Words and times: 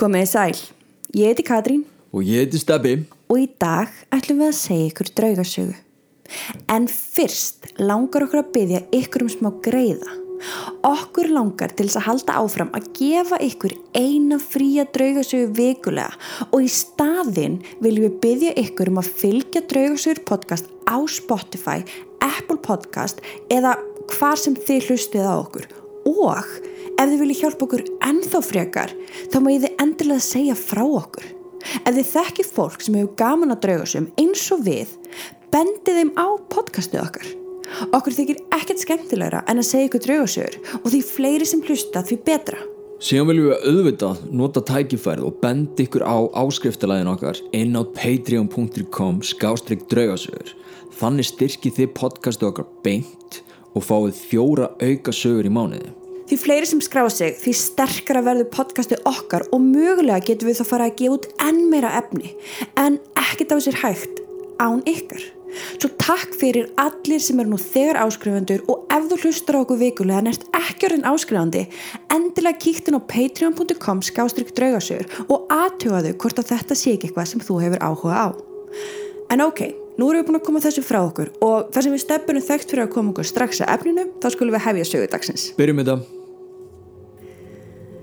Komið 0.00 0.22
þið 0.22 0.28
sæl, 0.30 0.60
ég 1.12 1.28
heiti 1.28 1.44
Katrín 1.44 1.80
Og 2.16 2.22
ég 2.24 2.46
heiti 2.46 2.56
Steppi. 2.56 2.92
og 3.28 3.36
í 3.36 3.50
dag 3.60 3.90
ætlum 4.08 4.38
við 4.40 4.46
að 4.46 4.56
segja 4.56 4.86
ykkur 4.88 5.10
draugasögu. 5.18 5.74
En 6.72 6.86
fyrst 6.88 7.68
langar 7.76 8.24
okkur 8.24 8.40
að 8.40 8.48
byggja 8.54 8.80
ykkur 8.96 9.24
um 9.26 9.28
smá 9.28 9.50
greiða. 9.60 10.14
Okkur 10.88 11.28
langar 11.28 11.74
til 11.76 11.84
þess 11.84 12.00
að 12.00 12.06
halda 12.06 12.38
áfram 12.40 12.72
að 12.72 12.88
gefa 12.96 13.42
ykkur 13.44 13.76
eina 13.92 14.40
fría 14.40 14.86
draugasögu 14.88 15.52
vikulega 15.60 16.16
og 16.48 16.64
í 16.64 16.72
staðinn 16.72 17.60
viljum 17.84 18.08
við 18.08 18.18
byggja 18.24 18.56
ykkur 18.64 18.94
um 18.94 19.02
að 19.04 19.12
fylgja 19.20 19.66
draugasögur 19.68 20.24
podcast 20.24 20.72
á 20.88 20.96
Spotify, 21.04 21.84
Apple 22.24 22.56
podcast 22.56 23.20
eða 23.52 23.76
hvar 24.16 24.40
sem 24.40 24.56
þið 24.56 24.88
hlustið 24.88 25.28
á 25.28 25.36
okkur. 25.36 25.68
Og 26.08 26.69
ef 27.00 27.08
þið 27.08 27.20
viljið 27.22 27.40
hjálpa 27.40 27.66
okkur 27.66 27.84
ennþá 28.04 28.40
frekar 28.44 28.94
þá 29.32 29.36
má 29.40 29.50
ég 29.54 29.62
þið 29.64 29.84
endilega 29.84 30.24
segja 30.24 30.56
frá 30.58 30.82
okkur. 30.84 31.28
Ef 31.84 31.92
þið 31.96 32.08
þekki 32.10 32.46
fólk 32.48 32.82
sem 32.84 32.96
hefur 32.98 33.14
gaman 33.20 33.54
að 33.54 33.62
draugasum 33.64 34.08
eins 34.20 34.42
og 34.52 34.64
við, 34.66 34.92
bendið 35.52 36.00
þeim 36.00 36.12
á 36.20 36.28
podcastu 36.52 37.00
okkar. 37.00 37.28
Okkur 37.94 38.16
þykir 38.16 38.40
ekkert 38.56 38.82
skemmtilegra 38.82 39.44
en 39.48 39.62
að 39.62 39.68
segja 39.68 39.88
ykkur 39.88 40.04
draugasögur 40.04 40.58
og 40.80 40.88
því 40.90 41.00
fleiri 41.06 41.48
sem 41.48 41.62
hlusta 41.64 42.02
því 42.04 42.18
betra. 42.26 42.60
Síðan 43.00 43.30
viljum 43.30 43.46
við 43.48 43.68
auðvitað 43.70 44.24
nota 44.36 44.60
tækifærið 44.68 45.28
og 45.30 45.38
benda 45.40 45.84
ykkur 45.86 46.04
á 46.04 46.18
áskriftalæðin 46.42 47.12
okkar 47.14 47.40
inn 47.56 47.78
á 47.78 47.82
patreon.com 47.96 49.22
skástrygg 49.24 49.86
draugasögur. 49.88 50.52
Þannig 51.00 51.30
styrkið 51.30 51.78
þið 51.78 51.94
podcastu 51.96 52.50
okkar 52.50 52.68
beint 52.84 53.40
og 53.72 53.86
fáið 53.86 54.20
fjóra 54.20 54.68
auka 54.82 55.14
sögur 55.16 55.48
í 55.48 55.54
mánuði. 55.54 55.94
Því 56.30 56.36
fleiri 56.38 56.66
sem 56.70 56.78
skráa 56.78 57.10
sig, 57.10 57.32
því 57.42 57.52
sterkara 57.58 58.20
verður 58.22 58.46
podcastu 58.54 58.94
okkar 59.08 59.42
og 59.50 59.64
mögulega 59.64 60.22
getum 60.28 60.46
við 60.46 60.60
þá 60.60 60.66
fara 60.68 60.84
að 60.86 61.00
gefa 61.00 61.16
út 61.16 61.24
enn 61.42 61.64
meira 61.72 61.90
efni 61.98 62.28
en 62.78 63.00
ekkert 63.18 63.50
á 63.50 63.58
sér 63.58 63.78
hægt 63.80 64.20
án 64.62 64.78
ykkar. 64.86 65.24
Svo 65.74 65.90
takk 65.98 66.36
fyrir 66.38 66.68
allir 66.78 67.18
sem 67.18 67.42
eru 67.42 67.50
nú 67.50 67.58
þegar 67.58 67.98
áskrifandur 68.04 68.62
og 68.70 68.86
ef 68.94 69.08
þú 69.10 69.18
hlustar 69.24 69.58
á 69.58 69.62
okkur 69.64 69.80
vikulega 69.80 70.20
en 70.22 70.30
ert 70.30 70.46
ekki 70.54 70.86
orðin 70.92 71.08
áskrifandi, 71.10 71.64
endilega 72.14 72.62
kíktin 72.62 72.94
á 72.94 73.02
patreon.com 73.10 74.04
skástrygg 74.06 74.54
draugasögur 74.54 75.26
og 75.26 75.50
aðtjóðaðu 75.50 76.14
hvort 76.14 76.38
að 76.44 76.52
þetta 76.52 76.78
sé 76.78 76.94
ekki 76.94 77.10
eitthvað 77.10 77.28
sem 77.32 77.42
þú 77.42 77.58
hefur 77.64 77.82
áhuga 77.82 78.22
á. 78.22 78.28
En 79.34 79.42
ok, 79.48 79.64
nú 79.98 80.12
erum 80.12 80.22
við 80.22 80.30
búin 80.30 80.38
að 80.38 80.46
koma 80.46 80.62
þessu 80.62 80.86
frá 80.86 81.02
okkur 81.02 81.34
og 81.42 81.74
þar 81.74 81.88
sem 81.88 81.98
við 81.98 82.06
stefnum 82.06 82.48
þekkt 82.52 82.70
fyrir 82.70 82.86
að 82.86 82.94
koma 82.94 83.14
okkur 83.16 83.30
strax 83.34 83.66
að 83.66 83.74
efninu, 83.74 84.08
þá 84.22 84.30
skulum 84.36 84.54
við 84.60 84.66
hefja 84.68 84.88
sögudagsins. 84.94 85.50
Byrjum 85.58 85.82
þetta. 85.82 86.19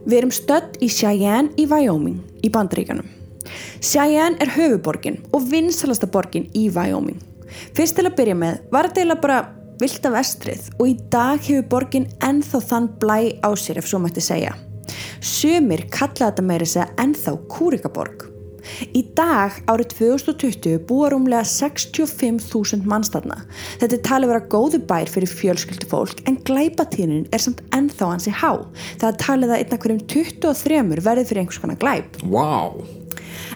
Við 0.08 0.22
erum 0.22 0.32
stödd 0.32 0.78
í 0.80 0.88
Cheyenne 0.88 1.52
í 1.60 1.66
Wyoming 1.68 2.22
í 2.40 2.52
bandaríkanum. 2.54 3.08
Cheyenne 3.84 4.40
er 4.40 4.54
höfuborgin 4.56 5.18
og 5.36 5.50
vinsalasta 5.52 6.08
borgin 6.08 6.46
í 6.56 6.70
Wyoming. 6.72 7.20
Fyrst 7.76 7.98
til 7.98 8.08
að 8.08 8.16
byrja 8.16 8.38
með 8.40 8.62
var 8.72 8.88
þetta 8.88 9.04
eiginlega 9.04 9.26
bara 9.26 9.42
vilda 9.82 10.14
vestrið 10.16 10.72
og 10.78 10.86
í 10.88 10.96
dag 11.12 11.44
hefur 11.44 11.68
borgin 11.74 12.08
ennþá 12.24 12.64
þann 12.70 12.90
blæ 13.04 13.20
á 13.44 13.50
sér 13.60 13.82
ef 13.82 13.92
svo 13.92 14.00
mætti 14.04 14.24
segja. 14.24 14.56
Sumir 15.20 15.84
kalla 15.92 16.32
þetta 16.32 16.48
meiri 16.54 16.72
segja 16.72 16.88
ennþá 17.04 17.36
Kúrikaborg. 17.52 18.37
Í 18.98 19.04
dag, 19.18 19.58
árið 19.72 19.96
2020, 19.96 20.78
búa 20.90 21.12
rúmlega 21.14 21.46
65.000 21.48 22.88
mannstafna. 22.90 23.42
Þetta 23.82 23.98
er 23.98 24.06
talið 24.10 24.34
vera 24.34 24.46
góðu 24.54 24.82
bær 24.90 25.12
fyrir 25.12 25.32
fjölskyldu 25.32 25.90
fólk 25.92 26.22
en 26.30 26.40
glæpatíðnin 26.48 27.28
er 27.34 27.44
samt 27.44 27.64
ennþá 27.76 28.12
hansi 28.14 28.36
há. 28.36 28.54
Það 29.00 29.10
er 29.10 29.20
talið 29.24 29.56
að 29.56 29.64
einna 29.64 29.82
hverjum 29.84 30.06
23 30.14 31.02
verði 31.08 31.28
fyrir 31.30 31.44
einhvers 31.44 31.62
konar 31.64 31.82
glæp. 31.82 32.22
Vá. 32.24 32.32
Wow. 32.38 32.88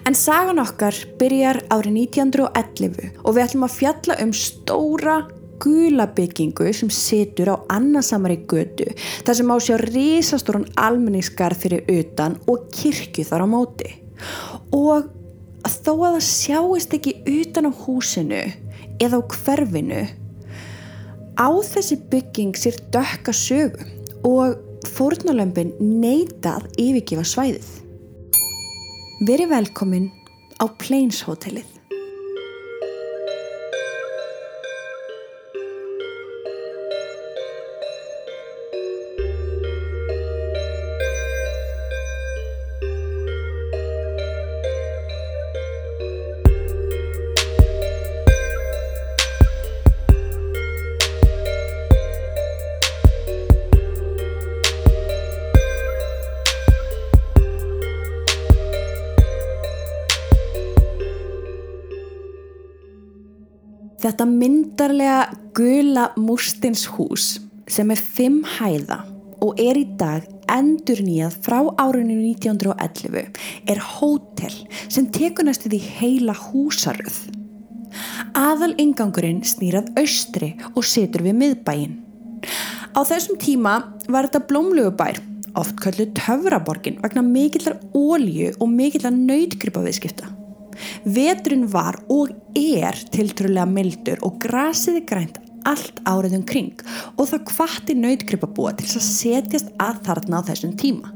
En 0.06 0.16
sagan 0.18 0.58
okkar 0.62 0.96
byrjar 1.20 1.60
árið 1.70 2.00
1911 2.08 3.22
og 3.22 3.36
við 3.36 3.44
ætlum 3.44 3.68
að 3.68 3.76
fjalla 3.76 4.18
um 4.24 4.34
stóra 4.34 5.16
gula 5.62 6.08
byggingu 6.10 6.72
sem 6.74 6.90
situr 6.90 7.52
á 7.54 7.56
annarsamari 7.70 8.40
götu 8.50 8.88
þar 9.22 9.38
sem 9.38 9.54
á 9.54 9.56
sjá 9.62 9.76
risastóran 9.84 10.66
almenningskarð 10.74 11.66
fyrir 11.66 11.86
utan 12.00 12.38
og 12.50 12.66
kirkju 12.74 13.28
þar 13.28 13.46
á 13.46 13.48
móti. 13.54 14.01
Og 14.72 15.08
þó 15.68 15.92
að 15.92 16.16
það 16.16 16.26
sjáist 16.26 16.96
ekki 16.98 17.16
utan 17.38 17.70
á 17.70 17.72
húsinu 17.84 18.42
eða 19.02 19.18
á 19.18 19.22
hverfinu 19.34 20.02
á 21.38 21.48
þessi 21.64 21.98
bygging 22.12 22.56
sér 22.58 22.78
dökka 22.94 23.32
sögu 23.34 23.86
og 24.28 24.58
fórnulömpin 24.92 25.72
neitað 25.80 26.68
yfirgefa 26.80 27.24
svæðið. 27.26 27.68
Veri 29.26 29.46
velkomin 29.50 30.10
á 30.60 30.66
Plains 30.78 31.22
Hotelið. 31.26 31.71
Þetta 64.12 64.26
myndarlega 64.28 65.20
gula 65.56 66.02
múrstinshús 66.20 67.38
sem 67.72 67.92
er 67.94 68.00
fimm 68.04 68.42
hæða 68.58 68.98
og 69.40 69.62
er 69.62 69.78
í 69.80 69.86
dag 69.96 70.26
endur 70.52 71.00
nýjað 71.00 71.38
frá 71.46 71.56
árinu 71.80 72.18
1911 72.20 73.30
er 73.72 73.80
hótel 73.94 74.58
sem 74.82 75.06
tekur 75.16 75.48
næstu 75.48 75.72
því 75.72 75.80
heila 75.94 76.34
húsaröð. 76.36 77.22
Aðal 78.36 78.74
ingangurinn 78.84 79.40
snýrað 79.48 79.88
austri 80.04 80.52
og 80.74 80.84
situr 80.84 81.24
við 81.24 81.38
miðbæin. 81.40 81.96
Á 82.92 83.00
þessum 83.08 83.40
tíma 83.40 83.78
var 84.12 84.28
þetta 84.28 84.44
blómlegu 84.52 84.92
bær, 85.00 85.24
oft 85.56 85.80
köllu 85.80 86.10
töfraborgin 86.20 87.00
vegna 87.00 87.24
mikillar 87.24 87.80
ólju 87.96 88.52
og 88.60 88.76
mikillar 88.76 89.16
nöytgripa 89.16 89.88
Veturinn 91.04 91.66
var 91.72 91.98
og 92.12 92.32
er 92.58 92.98
tiltrúlega 93.14 93.66
mildur 93.68 94.20
og 94.26 94.38
grasiði 94.42 95.04
grænt 95.08 95.40
allt 95.68 96.00
árið 96.08 96.38
um 96.40 96.44
kring 96.46 96.80
og 97.16 97.28
það 97.30 97.44
kvatti 97.52 97.94
nöytgripabúa 97.98 98.72
til 98.78 98.88
að 98.90 99.04
setjast 99.06 99.74
að 99.82 100.00
þarna 100.08 100.40
á 100.42 100.46
þessum 100.50 100.72
tíma. 100.78 101.12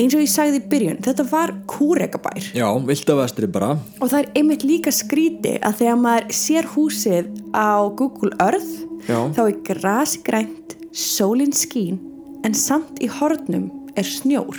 Eins 0.00 0.14
og 0.16 0.22
ég 0.22 0.30
sagði 0.32 0.60
í 0.62 0.68
byrjun, 0.72 1.00
þetta 1.04 1.24
var 1.28 1.50
kúrekabær 1.68 2.46
Já, 2.56 2.64
vilda 2.86 3.16
vestri 3.18 3.48
bara. 3.50 3.74
og 4.00 4.08
það 4.08 4.22
er 4.22 4.30
einmitt 4.40 4.64
líka 4.64 4.92
skríti 4.94 5.58
að 5.60 5.82
þegar 5.82 5.98
maður 6.00 6.30
sér 6.32 6.68
húsið 6.72 7.28
á 7.52 7.84
Google 7.92 8.32
Earth 8.40 8.70
Já. 9.04 9.18
þá 9.36 9.42
er 9.44 9.58
grasi 9.68 10.22
grænt, 10.24 10.76
sólinn 10.96 11.52
skín 11.52 12.00
en 12.46 12.56
samt 12.56 13.02
í 13.04 13.08
hornum 13.20 13.68
er 14.00 14.08
snjór. 14.08 14.56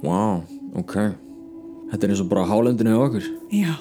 Vá, 0.00 0.40
ok. 0.80 0.96
Þetta 1.90 2.06
er 2.06 2.12
eins 2.14 2.24
og 2.24 2.28
bara 2.30 2.48
hálendinu 2.48 2.94
hjá 2.94 3.06
okkur. 3.06 3.30
Já. 3.54 3.72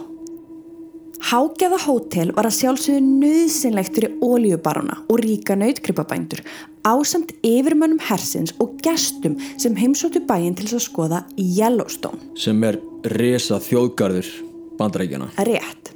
Hágeða 1.30 1.78
hótel 1.84 2.32
var 2.34 2.48
að 2.48 2.56
sjálfsögðu 2.56 3.02
nöðsynlegt 3.04 3.98
fyrir 3.98 4.14
ólíubarona 4.24 5.02
og 5.12 5.20
ríka 5.20 5.58
nautgripabændur 5.60 6.42
ásamt 6.88 7.34
yfirmönnum 7.44 8.00
hersins 8.08 8.56
og 8.64 8.78
gestum 8.84 9.36
sem 9.60 9.76
heimsóttu 9.76 10.24
bæinn 10.26 10.56
til 10.56 10.70
þess 10.70 10.80
að 10.80 10.86
skoða 10.88 11.22
Yellowstone. 11.36 12.22
Sem 12.40 12.64
er 12.64 12.80
resa 13.20 13.60
þjóðgarður 13.62 14.32
bandarækjana. 14.80 15.34
Rétt. 15.44 15.94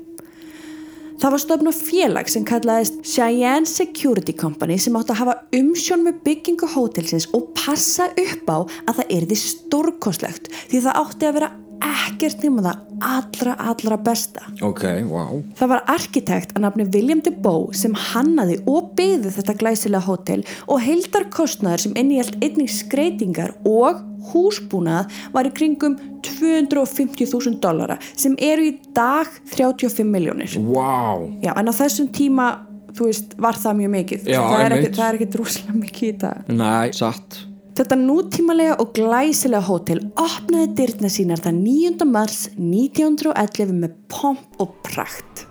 Það 1.23 1.31
var 1.31 1.39
stofn 1.39 1.71
á 1.71 1.73
félag 1.77 2.29
sem 2.31 2.43
kallaðist 2.43 2.97
Cheyenne 3.07 3.69
Security 3.69 4.33
Company 4.35 4.75
sem 4.75 4.95
átti 4.99 5.13
að 5.13 5.21
hafa 5.21 5.35
umsjón 5.55 6.03
með 6.03 6.17
byggingu 6.25 6.67
hótelsins 6.73 7.29
og 7.31 7.53
passa 7.55 8.09
upp 8.11 8.49
á 8.51 8.57
að 8.59 8.97
það 8.97 9.13
erði 9.21 9.37
stórkostlegt 9.39 10.51
því 10.67 10.81
það 10.83 10.99
átti 10.99 11.29
að 11.29 11.37
vera 11.39 11.51
ekkert 11.83 12.43
nema 12.45 12.63
það 12.65 13.03
allra, 13.03 13.53
allra 13.71 13.97
besta. 14.05 14.45
Ok, 14.63 14.85
wow. 15.09 15.41
Það 15.59 15.71
var 15.73 15.83
arkitekt 15.91 16.55
að 16.55 16.65
nafni 16.65 16.87
William 16.93 17.21
DeBow 17.25 17.69
sem 17.77 17.95
hannaði 18.11 18.59
og 18.69 18.93
byggði 18.97 19.33
þetta 19.37 19.57
glæsilega 19.59 20.07
hótel 20.07 20.41
og 20.67 20.81
heildarkostnaður 20.83 21.85
sem 21.85 21.95
inníhjalt 21.99 22.39
einnig 22.43 22.71
skreitingar 22.73 23.55
og 23.67 24.01
húsbúnað 24.31 25.11
var 25.33 25.47
í 25.49 25.53
kringum 25.55 25.97
250.000 26.23 27.59
dollara 27.63 27.97
sem 28.13 28.37
eru 28.39 28.69
í 28.69 28.75
dag 28.95 29.29
35 29.51 30.07
miljónir. 30.07 30.55
Wow. 30.59 31.27
Já, 31.43 31.51
en 31.57 31.71
á 31.71 31.73
þessum 31.75 32.11
tíma, 32.15 32.51
þú 32.95 33.09
veist, 33.09 33.33
var 33.41 33.59
það 33.59 33.81
mjög 33.81 33.97
mikið. 33.97 34.29
Já, 34.31 34.43
er 34.43 34.77
það 34.93 35.07
er 35.09 35.17
ekkert 35.19 35.41
rúslega 35.41 35.79
mikið 35.79 36.13
í 36.13 36.19
dag. 36.23 36.53
Næ, 36.53 36.75
satt. 36.95 37.43
Þetta 37.73 37.95
nútímalega 37.97 38.75
og 38.77 38.91
glæsilega 38.93 39.65
hótel 39.65 40.03
opnaði 40.21 40.67
dyrna 40.77 41.09
sínar 41.09 41.41
það 41.41 41.55
9. 41.63 42.05
mars 42.05 42.43
1911 42.53 43.73
með 43.79 43.95
pomp 44.13 44.61
og 44.61 44.75
prakt. 44.85 45.47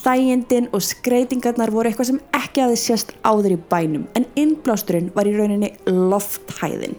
Þægindin 0.00 0.66
og 0.74 0.82
skreitingarnar 0.82 1.70
voru 1.70 1.90
eitthvað 1.90 2.08
sem 2.08 2.18
ekki 2.34 2.64
aðeins 2.64 2.86
sérst 2.88 3.12
áður 3.22 3.54
í 3.54 3.60
bænum 3.70 4.08
en 4.18 4.26
innblásturinn 4.40 5.12
var 5.14 5.30
í 5.30 5.36
rauninni 5.36 5.70
lofthæðin. 5.86 6.98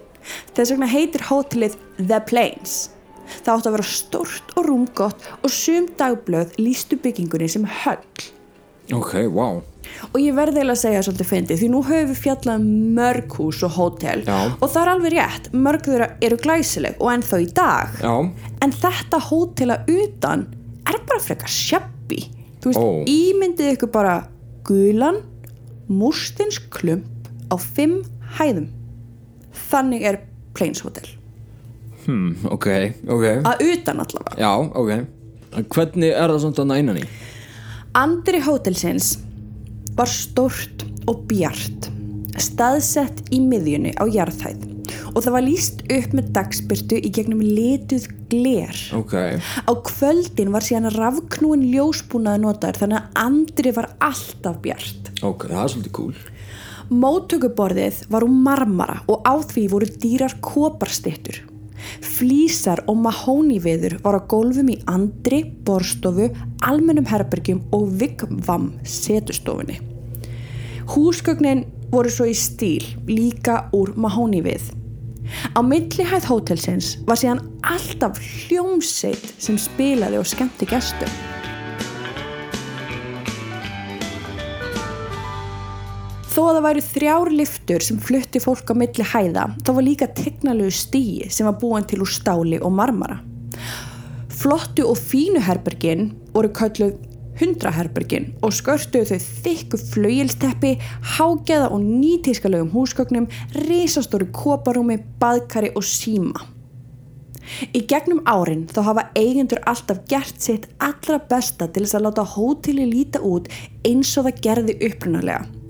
Þess 0.55 0.71
vegna 0.71 0.87
heitir 0.93 1.25
hótelið 1.27 1.75
The 1.97 2.21
Plains. 2.29 2.77
Það 3.41 3.53
átti 3.57 3.71
að 3.71 3.75
vera 3.75 3.89
stórt 3.91 4.55
og 4.55 4.69
rúmgott 4.69 5.27
og 5.41 5.51
sum 5.51 5.91
dagblöð 5.99 6.55
lístu 6.61 6.99
byggingunni 7.01 7.51
sem 7.51 7.67
höll. 7.83 8.31
Ok, 8.95 9.17
wow. 9.27 9.59
Og 10.11 10.17
ég 10.21 10.35
verði 10.35 10.59
eiginlega 10.61 10.75
að 10.77 10.81
segja 10.81 11.01
svolítið 11.05 11.29
fyndið 11.31 11.61
því 11.61 11.69
nú 11.71 11.81
höfum 11.87 12.09
við 12.11 12.19
fjallað 12.23 12.59
um 12.61 12.67
mörg 12.97 13.35
hús 13.37 13.61
og 13.67 13.71
hótel 13.77 14.23
Já. 14.27 14.37
og 14.57 14.65
það 14.67 14.81
er 14.81 14.91
alveg 14.93 15.13
rétt, 15.15 15.49
mörg 15.53 15.85
þeirra 15.87 16.07
eru 16.27 16.37
glæsileg 16.41 16.99
og 16.99 17.11
ennþá 17.13 17.39
í 17.41 17.47
dag. 17.53 17.95
Já, 18.01 18.15
En 18.61 18.71
þetta 18.71 19.19
hótela 19.29 19.79
utan 19.89 20.47
er 20.87 20.99
bara 21.07 21.19
frekar 21.23 21.49
shabby. 21.49 22.25
Þú 22.61 22.69
veist, 22.71 22.81
Ó. 22.81 23.05
ímyndið 23.09 23.71
ykkur 23.75 23.91
bara 23.93 24.15
gulan, 24.67 25.21
mústins 25.89 26.59
klump 26.69 27.05
á 27.49 27.55
fimm 27.57 28.01
hæðum. 28.37 28.67
Þannig 29.71 30.05
er 30.07 30.19
Plains 30.53 30.81
Hotel. 30.85 31.07
hmm, 32.05 32.45
ok, 32.49 32.67
ok. 33.07 33.25
Að 33.45 33.61
utan 33.71 33.99
allavega. 34.01 34.37
Já, 34.37 34.51
ok. 34.57 34.91
En 35.57 35.65
hvernig 35.67 36.13
er 36.15 36.31
það 36.31 36.45
svona 36.55 36.77
innan 36.79 36.97
í? 37.01 37.03
Andri 37.97 38.39
hótelsins 38.41 39.17
var 39.97 40.09
stórt 40.09 40.85
og 41.09 41.25
bjart, 41.29 41.89
staðsett 42.41 43.23
í 43.33 43.41
miðjunni 43.43 43.95
á 43.99 44.05
jarðhæð 44.07 44.67
og 45.11 45.19
það 45.25 45.33
var 45.35 45.43
líst 45.43 45.81
upp 45.91 46.13
með 46.15 46.27
dagspyrtu 46.35 46.97
í 47.03 47.09
gegnum 47.11 47.41
lituð 47.43 48.05
gler. 48.31 48.77
Ok, 48.95 49.13
Á 49.67 49.71
kvöldin 49.87 50.53
var 50.53 50.63
síðan 50.63 50.91
rafknúin 50.95 51.65
ljósbúnaði 51.73 52.43
notaður 52.45 52.79
þannig 52.85 52.99
að 53.01 53.19
andri 53.25 53.73
var 53.75 53.89
alltaf 53.99 54.61
bjart. 54.63 55.11
ok, 55.19 55.47
það 55.51 55.63
er 55.65 55.73
svolítið 55.75 55.95
cool. 55.99 56.15
Móttökuborðið 56.91 58.01
var 58.11 58.23
úr 58.27 58.33
marmara 58.47 58.97
og 59.11 59.23
á 59.27 59.35
því 59.43 59.67
voru 59.71 59.87
dýrar 59.99 60.37
koparstittur. 60.43 61.41
Flísar 61.99 62.83
og 62.87 62.99
mahóniviður 63.03 63.97
var 64.03 64.19
á 64.19 64.21
gólfum 64.31 64.71
í 64.73 64.79
andri, 64.91 65.43
borstofu, 65.65 66.29
almennum 66.67 67.07
herbergjum 67.09 67.63
og 67.75 67.89
vigvam 68.01 68.71
setustofunni. 68.87 69.79
Húsgögnin 70.91 71.65
voru 71.91 72.11
svo 72.11 72.27
í 72.29 72.35
stíl, 72.37 72.85
líka 73.07 73.65
úr 73.75 73.93
mahónivið. 73.99 74.71
Á 75.55 75.59
millihæð 75.63 76.27
hótelsins 76.27 76.95
var 77.07 77.19
síðan 77.19 77.43
alltaf 77.63 78.19
hljómsveit 78.19 79.31
sem 79.39 79.59
spilaði 79.59 80.19
og 80.19 80.27
skemmti 80.27 80.67
gestum. 80.67 81.40
Þó 86.41 86.47
að 86.49 86.55
það 86.55 86.63
væru 86.65 86.81
þrjár 86.81 87.29
liftur 87.37 87.83
sem 87.85 87.97
flutti 88.01 88.39
fólk 88.41 88.71
á 88.71 88.75
milli 88.81 89.03
hæða, 89.05 89.43
þá 89.61 89.67
var 89.77 89.83
líka 89.85 90.07
tegnalegu 90.17 90.71
stíi 90.73 91.27
sem 91.29 91.45
var 91.45 91.59
búin 91.61 91.85
til 91.85 91.99
úr 92.01 92.09
stáli 92.09 92.57
og 92.57 92.73
marmara. 92.73 93.19
Flottu 94.39 94.87
og 94.89 94.97
fínu 94.97 95.43
herbergin 95.45 96.07
voru 96.33 96.49
kölluð 96.57 96.95
hundraherbergin 97.37 98.31
og 98.41 98.57
skörtuðu 98.57 99.11
þau 99.11 99.29
þykku 99.45 99.81
flauilsteppi, 99.91 100.73
hágeða 101.13 101.69
og 101.69 101.85
nýtískalögum 101.85 102.73
húsgögnum, 102.73 103.29
risastóru 103.69 104.31
koparúmi, 104.33 104.97
baðkari 105.21 105.69
og 105.77 105.85
síma. 105.85 106.49
Í 107.69 107.85
gegnum 107.85 108.25
árin 108.25 108.65
þá 108.65 108.81
hafa 108.89 109.09
eigendur 109.13 109.61
alltaf 109.69 110.01
gert 110.09 110.41
sitt 110.41 110.71
allra 110.81 111.21
besta 111.21 111.69
til 111.69 111.85
þess 111.85 112.01
að 112.01 112.09
láta 112.09 112.29
hóteli 112.33 112.89
líta 112.89 113.21
út 113.21 113.53
eins 113.85 114.17
og 114.17 114.31
það 114.31 114.47
gerði 114.49 114.81
upprunalega. 114.89 115.60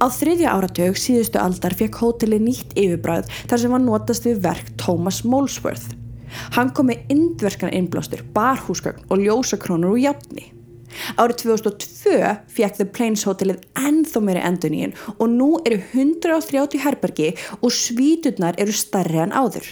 Á 0.00 0.08
þriðja 0.08 0.52
áratug 0.56 0.96
síðustu 0.96 1.36
aldar 1.36 1.74
fekk 1.76 1.98
hótelið 2.00 2.44
nýtt 2.46 2.70
yfirbræð 2.72 3.26
þar 3.50 3.60
sem 3.60 3.74
var 3.74 3.82
notast 3.84 4.24
við 4.24 4.38
verk 4.46 4.70
Thomas 4.80 5.18
Molesworth. 5.28 5.90
Hann 6.54 6.70
kom 6.72 6.88
með 6.88 7.10
indverskan 7.12 7.74
innblástur, 7.76 8.22
barhúsgögn 8.32 9.04
og 9.12 9.20
ljósakrónur 9.20 9.92
úr 9.92 10.00
játni. 10.06 10.46
Árið 11.20 11.42
2002 11.42 12.32
fekk 12.48 12.78
The 12.78 12.88
Plains 12.96 13.26
hótelið 13.28 13.60
ennþá 13.76 14.24
meiri 14.24 14.46
enduníin 14.48 14.96
og 15.18 15.28
nú 15.34 15.50
eru 15.68 15.82
130 15.92 16.80
herbergi 16.80 17.34
og 17.60 17.68
svíturnar 17.74 18.56
eru 18.62 18.72
stærri 18.72 19.20
en 19.20 19.36
áður. 19.36 19.68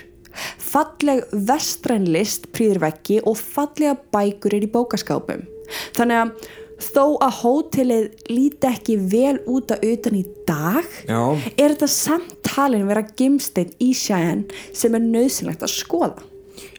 Falleg 0.61 1.25
vestræn 1.49 2.05
list 2.13 2.51
prýðir 2.53 2.85
veggi 2.85 3.23
og 3.25 3.41
fallega 3.41 3.97
bækur 4.13 4.61
er 4.61 4.69
í 4.69 4.73
bókaskápum. 4.77 5.49
Þannig 5.97 6.21
að 6.21 6.49
þó 6.79 7.05
að 7.25 7.33
hótelið 7.43 8.05
líti 8.31 8.69
ekki 8.71 8.97
vel 9.11 9.39
út 9.51 9.73
að 9.75 9.87
utan 9.93 10.19
í 10.19 10.25
dag 10.47 10.85
Já. 11.09 11.23
er 11.59 11.75
þetta 11.75 11.89
samt 11.91 12.37
talin 12.47 12.87
vera 12.89 13.03
gimsteinn 13.19 13.73
í 13.83 13.91
sjæðan 13.99 14.45
sem 14.73 14.95
er 14.95 15.03
nöðsynlegt 15.03 15.65
að 15.67 15.75
skoða. 15.75 16.23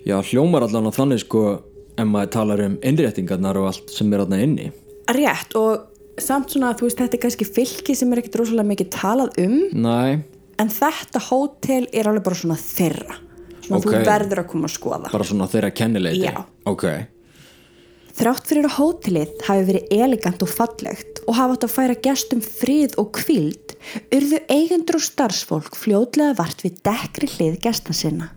Já, 0.08 0.18
hljómar 0.24 0.64
allan 0.68 0.88
á 0.88 0.92
þannig 0.96 1.24
sko 1.26 1.44
ef 2.00 2.08
maður 2.08 2.32
talar 2.38 2.64
um 2.64 2.78
innréttingarnar 2.80 3.60
og 3.60 3.68
allt 3.74 3.92
sem 3.92 4.12
er 4.16 4.24
þarna 4.24 4.40
inni. 4.46 4.70
Rétt 5.12 5.56
og 5.60 6.22
samt 6.22 6.52
svona 6.56 6.72
þú 6.80 6.88
veist 6.88 7.00
þetta 7.04 7.18
er 7.20 7.24
kannski 7.26 7.48
fylki 7.48 7.96
sem 7.96 8.12
er 8.16 8.22
ekkert 8.24 8.40
rosalega 8.42 8.70
mikið 8.72 8.90
talað 8.96 9.38
um 9.44 9.56
Næ, 9.84 10.24
en 10.60 10.72
þetta 10.72 11.22
hótel 11.30 11.88
er 11.92 12.08
alveg 12.12 12.24
bara 12.26 12.40
svona 12.40 12.58
þeirra. 12.60 13.20
Svona 13.68 13.80
Ok. 13.80 13.86
þú 13.92 14.02
verður 14.08 14.42
að 14.44 14.48
koma 14.52 14.68
að 14.68 14.74
skoða. 14.80 15.12
bara 15.12 15.24
svona 15.28 15.48
þeirra 15.52 15.72
kennileiti. 15.76 16.24
Já. 16.26 16.46
Ok, 16.66 16.86
Þrátt 18.20 18.50
fyrir 18.50 18.66
að 18.68 18.74
hótelið 18.76 19.44
hafi 19.48 19.62
verið 19.70 19.92
elegant 19.96 20.42
og 20.44 20.50
fallegt 20.52 21.22
og 21.24 21.38
hafa 21.38 21.54
átt 21.56 21.66
að 21.70 21.72
færa 21.72 21.94
gestum 22.04 22.42
frið 22.44 22.98
og 23.00 23.14
kvíld, 23.16 23.72
urðu 24.12 24.42
eigendur 24.52 24.98
og 25.00 25.06
starfsfólk 25.06 25.78
fljótlega 25.80 26.36
vart 26.36 26.66
við 26.66 26.82
dekkri 26.84 27.30
hlið 27.38 27.56
gesta 27.64 27.96
sinna. 27.96 28.28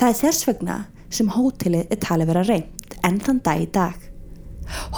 Það 0.00 0.08
er 0.08 0.18
þess 0.18 0.48
vegna 0.48 0.80
sem 1.14 1.30
hótelið 1.30 1.94
er 1.94 2.02
talið 2.02 2.32
vera 2.32 2.44
reynd 2.50 2.98
enn 3.06 3.22
þann 3.22 3.40
dag 3.46 3.62
í 3.62 3.70
dag. 3.78 4.10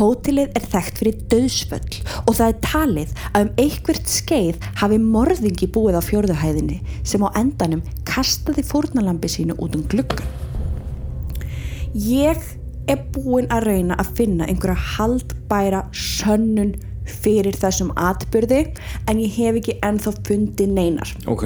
Hótelið 0.01 0.57
er 0.57 0.69
þekkt 0.73 1.01
fyrir 1.03 1.23
döðsvöll 1.37 2.03
og 2.23 2.35
það 2.41 2.49
er 2.49 2.61
talið 2.71 3.17
að 3.35 3.41
um 3.45 3.55
einhvert 3.67 4.13
skeið 4.17 4.69
hafi 4.81 5.05
morðingi 5.05 5.75
búið 5.77 6.01
á 6.01 6.03
fjórðuhæðinni 6.09 6.81
sem 7.05 7.21
á 7.21 7.29
endanum 7.37 7.85
kastaði 8.09 8.65
fórnalambi 8.65 9.29
sínu 9.29 9.61
út 9.61 9.77
um 9.77 9.85
gluggan. 9.93 10.25
Ég 11.93 12.57
er 12.89 13.01
búin 13.15 13.47
að 13.53 13.65
reyna 13.71 13.97
að 14.01 14.13
finna 14.19 14.47
einhverja 14.51 14.77
haldbæra 14.97 15.85
sönnun 15.93 16.75
fyrir 17.07 17.55
þessum 17.55 17.93
atbyrði 17.97 18.63
en 19.09 19.21
ég 19.23 19.37
hef 19.39 19.61
ekki 19.61 19.77
ennþá 19.87 20.13
fundið 20.27 20.73
neinar. 20.75 21.13
ok, 21.27 21.45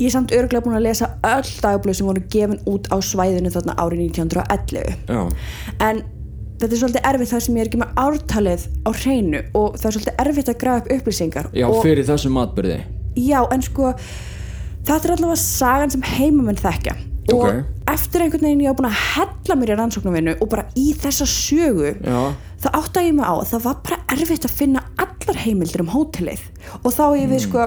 Ég 0.00 0.08
er 0.08 0.14
samt 0.16 0.32
örgulega 0.34 0.64
búin 0.64 0.74
að 0.74 0.86
lesa 0.88 1.06
öll 1.22 1.50
dagblöð 1.62 1.94
sem 1.94 2.06
voru 2.08 2.22
gefin 2.32 2.58
út 2.66 2.88
á 2.90 2.96
svæðinu 2.98 3.52
þarna 3.54 3.74
árið 3.78 4.00
1911. 4.08 4.96
já, 5.06 5.20
En 5.78 6.02
þetta 6.58 6.72
er 6.74 6.80
svolítið 6.80 7.06
erfitt 7.12 7.30
þar 7.30 7.40
sem 7.44 7.54
ég 7.56 7.60
er 7.60 7.68
ekki 7.70 7.80
með 7.82 7.92
ártalið 8.02 8.64
á 8.82 8.90
hreinu 8.90 9.42
og 9.54 9.76
það 9.78 9.86
er 9.86 9.96
svolítið 9.96 10.20
erfitt 10.24 10.48
að 10.50 10.58
grafa 10.58 10.82
upp 10.82 10.92
upplýsingar. 10.96 11.46
já, 11.54 11.66
og, 11.68 11.82
fyrir 11.84 12.04
þessum 12.08 12.34
matbyrði. 12.38 12.80
Já, 13.16 13.40
en 13.52 13.62
sko 13.62 13.92
þetta 14.82 15.04
er 15.04 15.14
allavega 15.16 15.36
sagan 15.36 15.90
sem 15.94 16.02
heimamenn 16.02 16.56
þekkja 16.58 16.96
Ok. 17.32 17.44
og 17.44 17.64
eftir 17.94 18.24
einhvern 18.24 18.46
veginn 18.46 18.64
ég 18.64 18.74
á 18.74 18.78
búin 18.78 18.88
að 18.90 19.00
hella 19.14 19.56
mér 19.58 19.72
í 19.72 19.78
rannsóknarvinnu 19.78 20.34
og 20.38 20.50
bara 20.52 20.66
í 20.78 20.92
þessa 20.98 21.26
sögu 21.28 21.94
Já. 22.02 22.20
þá 22.64 22.68
átta 22.72 23.04
ég 23.04 23.16
mig 23.16 23.26
á 23.28 23.34
að 23.34 23.48
það 23.52 23.64
var 23.68 23.80
bara 23.88 23.98
erfitt 24.16 24.46
að 24.48 24.56
finna 24.60 24.84
allar 25.02 25.40
heimildir 25.44 25.84
um 25.84 25.92
hótelið. 25.92 26.44
Og 26.82 26.94
þá 26.94 27.04
ég 27.20 27.32
við 27.32 27.44
sko 27.46 27.66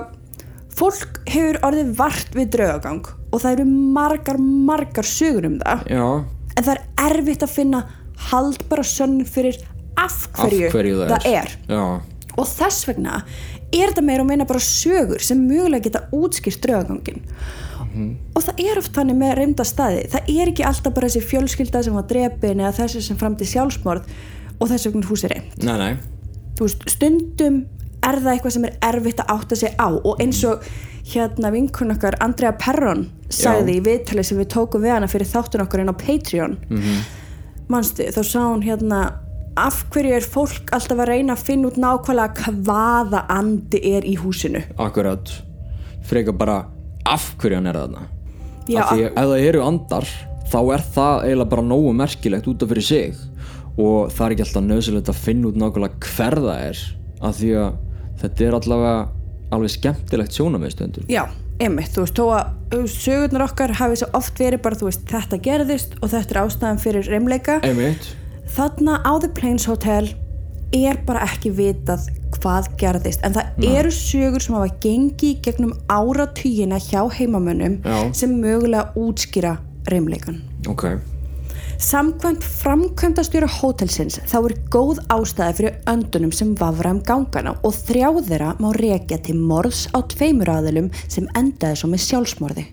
fólk 0.75 1.21
hefur 1.31 1.61
orðið 1.63 1.93
vart 1.99 2.33
við 2.35 2.49
draugagang 2.57 3.05
og 3.31 3.43
það 3.43 3.51
eru 3.53 3.67
margar, 3.95 4.39
margar 4.39 5.07
sögur 5.07 5.47
um 5.47 5.59
það. 5.61 5.85
Já, 5.91 6.07
en 6.55 6.67
það 6.67 6.73
er 6.75 6.83
erfitt 7.09 7.45
að 7.45 7.55
finna 7.55 7.85
haldbara 8.31 8.83
sönn 8.87 9.21
fyrir 9.27 9.59
af 9.99 10.25
hverju, 10.35 10.67
af 10.67 10.75
hverju 10.75 10.97
það, 11.01 11.13
það 11.13 11.27
er. 11.31 11.53
og 12.35 12.49
þess 12.49 12.87
vegna 12.89 13.21
er 13.71 13.91
þetta 13.91 14.03
meira 14.05 14.23
og 14.23 14.29
meina 14.29 14.47
bara 14.47 14.63
sögur 14.63 15.23
sem 15.23 15.39
mögulega 15.47 15.87
geta 15.87 16.03
útskýrt 16.15 16.63
draugagangin 16.63 17.23
og 18.35 18.41
það 18.43 18.59
er 18.65 18.77
oft 18.81 18.93
þannig 18.95 19.15
með 19.21 19.35
reymda 19.39 19.63
staði 19.67 20.01
það 20.11 20.31
er 20.35 20.51
ekki 20.51 20.65
alltaf 20.67 20.93
bara 20.93 21.07
þessi 21.07 21.21
fjölskylda 21.29 21.83
sem 21.83 21.93
var 21.95 22.07
drepin 22.09 22.59
eða 22.63 22.73
þessi 22.81 23.01
sem 23.01 23.17
framdi 23.17 23.45
sjálfsmorð 23.45 24.03
og 24.59 24.69
þess 24.71 24.85
vegna 24.89 25.01
er 25.05 25.09
húsið 25.11 25.33
reynd 25.35 25.63
stundum 26.91 27.61
er 28.05 28.19
það 28.21 28.31
eitthvað 28.35 28.53
sem 28.55 28.65
er 28.69 28.75
erfitt 28.89 29.19
að 29.23 29.31
átta 29.35 29.55
sig 29.59 29.73
á 29.81 29.87
og 29.91 30.19
eins 30.21 30.43
og 30.47 30.63
hérna 31.05 31.51
vinkun 31.53 31.91
okkar 31.95 32.17
Andrea 32.21 32.51
Perron 32.57 33.07
sagði 33.29 33.75
Já. 33.75 33.79
í 33.79 33.83
viðtali 33.85 34.23
sem 34.25 34.37
við 34.39 34.49
tókum 34.53 34.81
við 34.85 34.93
hana 34.95 35.07
fyrir 35.09 35.29
þáttun 35.29 35.63
okkur 35.65 35.83
inn 35.83 35.91
á 35.93 35.95
Patreon 35.97 36.57
Mhm. 36.69 36.99
manstu, 37.69 38.03
þá 38.03 38.21
sá 38.23 38.39
hún 38.45 38.63
hérna 38.63 38.99
af 39.57 39.85
hverju 39.89 40.13
er 40.15 40.21
fólk 40.21 40.69
alltaf 40.75 40.97
að 40.99 41.07
reyna 41.07 41.33
að 41.33 41.43
finna 41.47 41.67
út 41.69 41.77
nákvæmlega 41.77 42.53
hvaða 42.63 43.25
andi 43.29 43.79
er 43.95 44.03
í 44.03 44.17
húsinu 44.17 44.61
akkurat. 44.77 45.31
Freka 46.03 46.31
bara 46.37 46.65
af 47.05 47.31
hverju 47.41 47.59
hann 47.59 47.69
er 47.71 47.79
þarna? 47.79 48.05
Já, 48.65 48.81
af 48.81 48.91
því 48.91 49.03
að 49.05 49.09
ef 49.11 49.29
það 49.31 49.47
eru 49.49 49.63
andar 49.65 50.09
þá 50.51 50.59
er 50.75 50.85
það 50.95 51.25
eiginlega 51.25 51.51
bara 51.53 51.65
nógu 51.65 51.93
merkilegt 51.97 52.49
út 52.49 52.65
af 52.65 52.71
fyrir 52.71 52.87
sig. 52.89 53.23
Og 53.75 54.11
það 54.13 54.25
er 54.25 54.35
ekki 54.35 54.45
alltaf 54.45 54.65
nöðsilegt 54.65 55.11
að 55.11 55.21
finna 55.25 55.49
út 55.49 55.57
nákvæmlega 55.59 56.11
hver 56.15 56.39
það 56.45 56.61
er 56.69 56.83
af 57.25 57.39
því 57.39 57.49
að 57.59 57.79
þetta 58.21 58.45
er 58.45 58.57
allavega 58.59 58.93
alveg 59.55 59.73
skemmtilegt 59.75 60.35
sjónamöðstundur 60.35 61.09
Já, 61.11 61.23
einmitt, 61.61 61.91
þú 61.93 62.05
veist, 62.05 62.19
þó 62.19 62.25
að 62.35 62.91
sögurnar 62.91 63.45
okkar 63.45 63.75
hafi 63.79 63.99
svo 64.01 64.09
oft 64.17 64.39
verið 64.41 64.63
bara, 64.65 64.79
þú 64.79 64.89
veist, 64.89 65.05
þetta 65.11 65.41
gerðist 65.45 65.97
og 66.01 66.11
þetta 66.13 66.35
er 66.35 66.41
ástæðan 66.43 66.81
fyrir 66.81 67.09
reymleika. 67.11 67.59
einmitt. 67.63 68.11
Þarna 68.55 69.01
á 69.03 69.11
The 69.19 69.31
Plains 69.35 69.67
Hotel 69.69 70.11
er 70.75 70.99
bara 71.07 71.25
ekki 71.27 71.51
vitað 71.55 72.07
hvað 72.45 72.69
gerðist, 72.77 73.23
en 73.25 73.33
það 73.33 73.65
eru 73.73 73.91
sögur 73.93 74.43
sem 74.43 74.55
hafa 74.57 74.77
gengið 74.83 75.41
gegnum 75.47 75.73
áratugina 75.89 76.77
hjá 76.77 77.01
heimamönnum 77.17 77.79
Já. 77.81 77.97
sem 78.13 78.37
mögulega 78.37 78.93
útskýra 78.95 79.57
reymleikan. 79.89 80.41
ok, 80.69 80.85
Samkvæmt 81.75 82.43
framkvæmdastjóra 82.61 83.49
hótelsins 83.51 84.21
þá 84.29 84.37
er 84.37 84.53
góð 84.71 85.01
ástæði 85.11 85.55
fyrir 85.57 85.73
öndunum 85.91 86.31
sem 86.31 86.53
vafra 86.55 86.93
um 86.95 87.01
gangana 87.03 87.51
og 87.67 87.75
þrjá 87.75 88.13
þeirra 88.29 88.53
má 88.63 88.69
rekja 88.77 89.19
til 89.25 89.35
morðs 89.35 89.89
á 89.91 89.99
tveimur 89.99 90.53
aðilum 90.55 90.87
sem 91.09 91.27
endaði 91.35 91.81
svo 91.81 91.91
með 91.91 92.05
sjálfsmorði. 92.05 92.65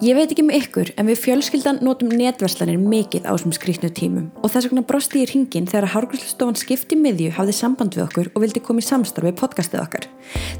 Ég 0.00 0.16
veit 0.16 0.30
ekki 0.32 0.40
með 0.48 0.62
ykkur 0.62 0.90
en 0.96 1.10
við 1.10 1.18
fjölskyldan 1.20 1.82
notum 1.84 2.08
netverslanir 2.16 2.78
mikið 2.80 3.26
á 3.28 3.36
þessum 3.36 3.52
skrýtnu 3.52 3.90
tímum 3.92 4.30
og 4.40 4.48
þess 4.48 4.70
vegna 4.70 4.82
brosti 4.88 5.20
ég 5.20 5.28
hringin 5.34 5.66
þegar 5.68 5.92
Hárgríslustofan 5.92 6.56
skipti 6.56 6.96
miðju 6.96 7.34
hafði 7.36 7.56
samband 7.58 7.98
við 7.98 8.06
okkur 8.06 8.30
og 8.32 8.40
vildi 8.40 8.62
koma 8.64 8.80
í 8.80 8.86
samstarfi 8.86 9.34
podcastið 9.36 9.82
okkar. 9.82 10.06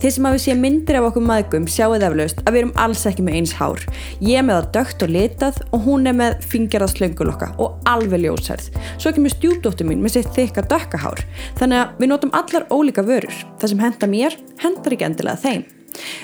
Þeir 0.03 0.13
sem 0.13 0.29
hafi 0.29 0.43
sé 0.45 0.59
myndir 0.61 1.01
af 1.01 1.09
okkur 1.09 1.25
maðgum 1.25 1.71
sjáuð 1.73 2.05
eflaust 2.11 2.45
að 2.45 2.53
við 2.53 2.63
erum 2.67 2.77
alls 2.85 3.07
ekki 3.09 3.25
með 3.25 3.41
eins 3.41 3.57
hár. 3.57 3.89
Ég 4.21 4.45
með 4.45 4.59
það 4.59 4.71
dögt 4.77 5.09
og 5.09 5.17
litað 5.17 5.65
og 5.71 5.89
hún 5.89 6.13
er 6.13 6.21
með 6.21 6.47
fingerað 6.53 6.95
slöngulokka 6.99 7.53
og 7.65 7.81
alveg 7.89 8.27
ljósærð. 8.27 8.71
Svo 9.01 9.17
kemur 9.17 9.39
stjúpdóttur 9.39 9.89
mín 9.89 10.05
með 10.05 10.19
sitt 10.19 10.33
þykka 10.37 10.69
dökka 10.69 11.01
hár. 11.01 11.25
Þannig 11.57 11.87
að 11.87 11.99
við 12.05 12.13
notum 12.13 12.37
allar 12.37 12.69
ólíka 12.69 13.09
vörur. 13.09 13.45
Það 13.57 13.73
sem 13.73 13.85
henda 13.89 14.15
mér, 14.19 14.41
hendar 14.61 15.01
ekki 15.01 15.09
endilega 15.09 15.41
þeim. 15.49 15.69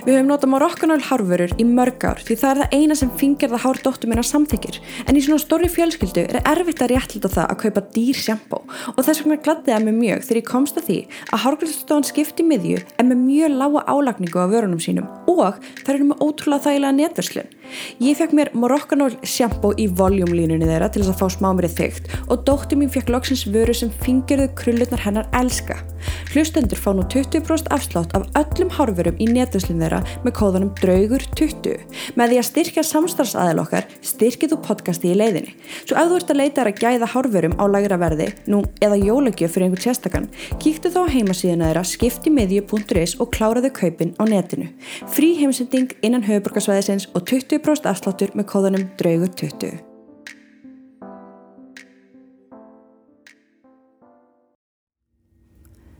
Við 0.06 0.18
höfum 0.18 0.30
notað 0.30 0.52
Moroccanol 0.54 1.00
hárvörur 1.08 1.54
í 1.61 1.66
mörg 1.68 2.06
ár 2.06 2.23
því 2.23 2.38
það 2.42 2.50
er 2.50 2.62
það 2.62 2.76
eina 2.80 2.99
sem 2.99 3.12
fingerða 3.20 3.62
hár 3.64 3.82
dóttur 3.85 4.12
minna 4.12 4.25
samþykir 4.26 4.80
en 5.06 5.18
í 5.18 5.25
svona 5.25 5.42
stóri 5.42 5.70
fjölskyldu 5.73 6.26
er 6.26 6.40
erfitt 6.42 6.85
að 6.85 6.94
réttlita 6.94 7.32
það 7.32 7.50
að 7.50 7.61
kaupa 7.64 7.85
dýr 7.96 8.20
sjampó 8.20 8.62
og 8.94 9.00
þess 9.02 9.25
vegna 9.25 9.40
gladdi 9.42 9.75
það 9.75 9.88
mig 9.88 9.99
mjög 10.00 10.26
þegar 10.26 10.40
ég 10.40 10.49
komst 10.50 10.78
að 10.80 10.88
því 10.90 10.99
að 11.32 11.42
hárgræsstofan 11.44 12.06
skipti 12.06 12.46
miðju 12.46 12.82
en 13.00 13.11
með 13.11 13.23
mjög 13.25 13.56
lága 13.61 13.82
álagningu 13.90 14.42
á 14.42 14.46
vörunum 14.50 14.82
sínum. 14.82 15.08
Og 15.30 15.58
það 15.82 15.92
eru 15.94 16.08
með 16.11 16.23
ótrúlega 16.26 16.64
þægilega 16.66 16.96
netverslun. 17.00 17.50
Ég 18.02 18.18
fekk 18.18 18.37
mér 18.37 18.52
Moroccanol 18.56 19.16
sjampó 19.26 19.73
í 19.80 19.88
voljumlínunni 19.88 20.68
þeirra 20.68 20.90
til 20.92 21.02
þess 21.02 21.14
að 21.14 21.20
fá 21.20 21.37
smámrið 21.37 21.76
þygt 21.80 22.14
og 22.26 22.46
dóttur 22.49 22.80
mín 22.80 22.92
fekk 22.92 23.12
loksins 23.14 23.46
vöru 23.50 23.75
sem 23.76 23.92
fingerðu 24.02 24.49
krullutnar 24.58 25.04
hennar 25.06 25.30
elska. 25.37 25.80
Hlustendur 26.30 26.78
fá 26.78 26.90
nú 26.94 27.04
20% 27.08 27.70
afslátt 27.73 28.14
af 28.16 28.26
öllum 28.38 28.70
hárvörum 28.76 29.16
í 29.23 29.28
netverslun 29.30 29.80
þeirra 29.80 30.02
með 30.25 30.35
kóðanum 30.38 30.73
draugur20. 30.80 31.76
Með 32.18 32.32
því 32.32 32.40
að 32.40 32.49
styrkja 32.50 32.85
samstarfsaðil 32.87 33.62
okkar 33.62 33.87
styrkið 34.04 34.52
þú 34.52 34.58
podcasti 34.66 35.12
í 35.12 35.16
leiðinni. 35.16 35.54
Svo 35.87 35.96
ef 35.96 36.11
þú 36.11 36.18
ert 36.20 36.32
að 36.35 36.40
leita 36.42 36.61
þér 36.61 36.70
að 36.73 36.82
gæða 36.85 37.11
hárvörum 37.14 37.56
á 37.56 37.64
lagra 37.70 37.99
verði, 38.00 38.28
nú 38.50 38.62
eða 38.85 39.00
jólagjöf 39.00 39.54
fyrir 39.56 39.68
einhvern 39.68 39.85
sérstakann, 39.87 40.28
kíktu 40.62 40.92
þá 40.92 41.00
á 41.08 41.14
heimasíðuna 41.14 41.70
þeirra 41.70 41.85
skiptimidju.is 41.92 43.16
og 43.23 43.32
kláraðu 43.35 43.73
kaupin 43.76 44.14
á 44.20 44.23
netinu. 44.28 44.68
Frí 45.14 45.32
heimsending 45.40 45.96
innan 46.02 46.26
höfuborgarsvæðisins 46.26 47.08
og 47.14 47.25
20% 47.25 47.55
afsláttur 47.64 48.32
með 48.36 48.48
kóðanum 48.52 48.88
draugur20. 49.00 49.76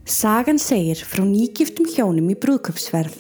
Sagan 0.06 0.60
segir 0.62 1.00
frá 1.02 1.25
nýgiftum 1.26 1.88
hjónum 1.90 2.28
í 2.30 2.36
brúðköpsferð. 2.38 3.16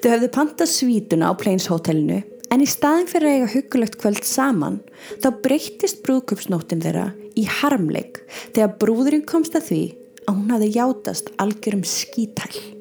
Þau 0.00 0.10
höfðu 0.12 0.28
pantað 0.34 0.70
svítuna 0.70 1.30
á 1.30 1.34
Plains 1.34 1.66
hotellinu 1.72 2.20
en 2.50 2.62
í 2.62 2.68
staðin 2.70 3.08
fyrir 3.10 3.28
að 3.28 3.36
eiga 3.36 3.52
huggulegt 3.54 3.98
kvöld 4.00 4.26
saman 4.26 4.80
þá 5.22 5.28
breyttist 5.44 6.02
brúðköpsnóttin 6.06 6.82
þeirra 6.84 7.08
í 7.38 7.46
harmleik 7.60 8.22
þegar 8.54 8.76
brúðurinn 8.82 9.26
komst 9.26 9.56
að 9.58 9.70
því 9.70 9.82
að 10.26 10.36
hún 10.36 10.52
hafði 10.54 10.74
játast 10.76 11.32
algjörum 11.42 11.86
skítæl. 11.86 12.79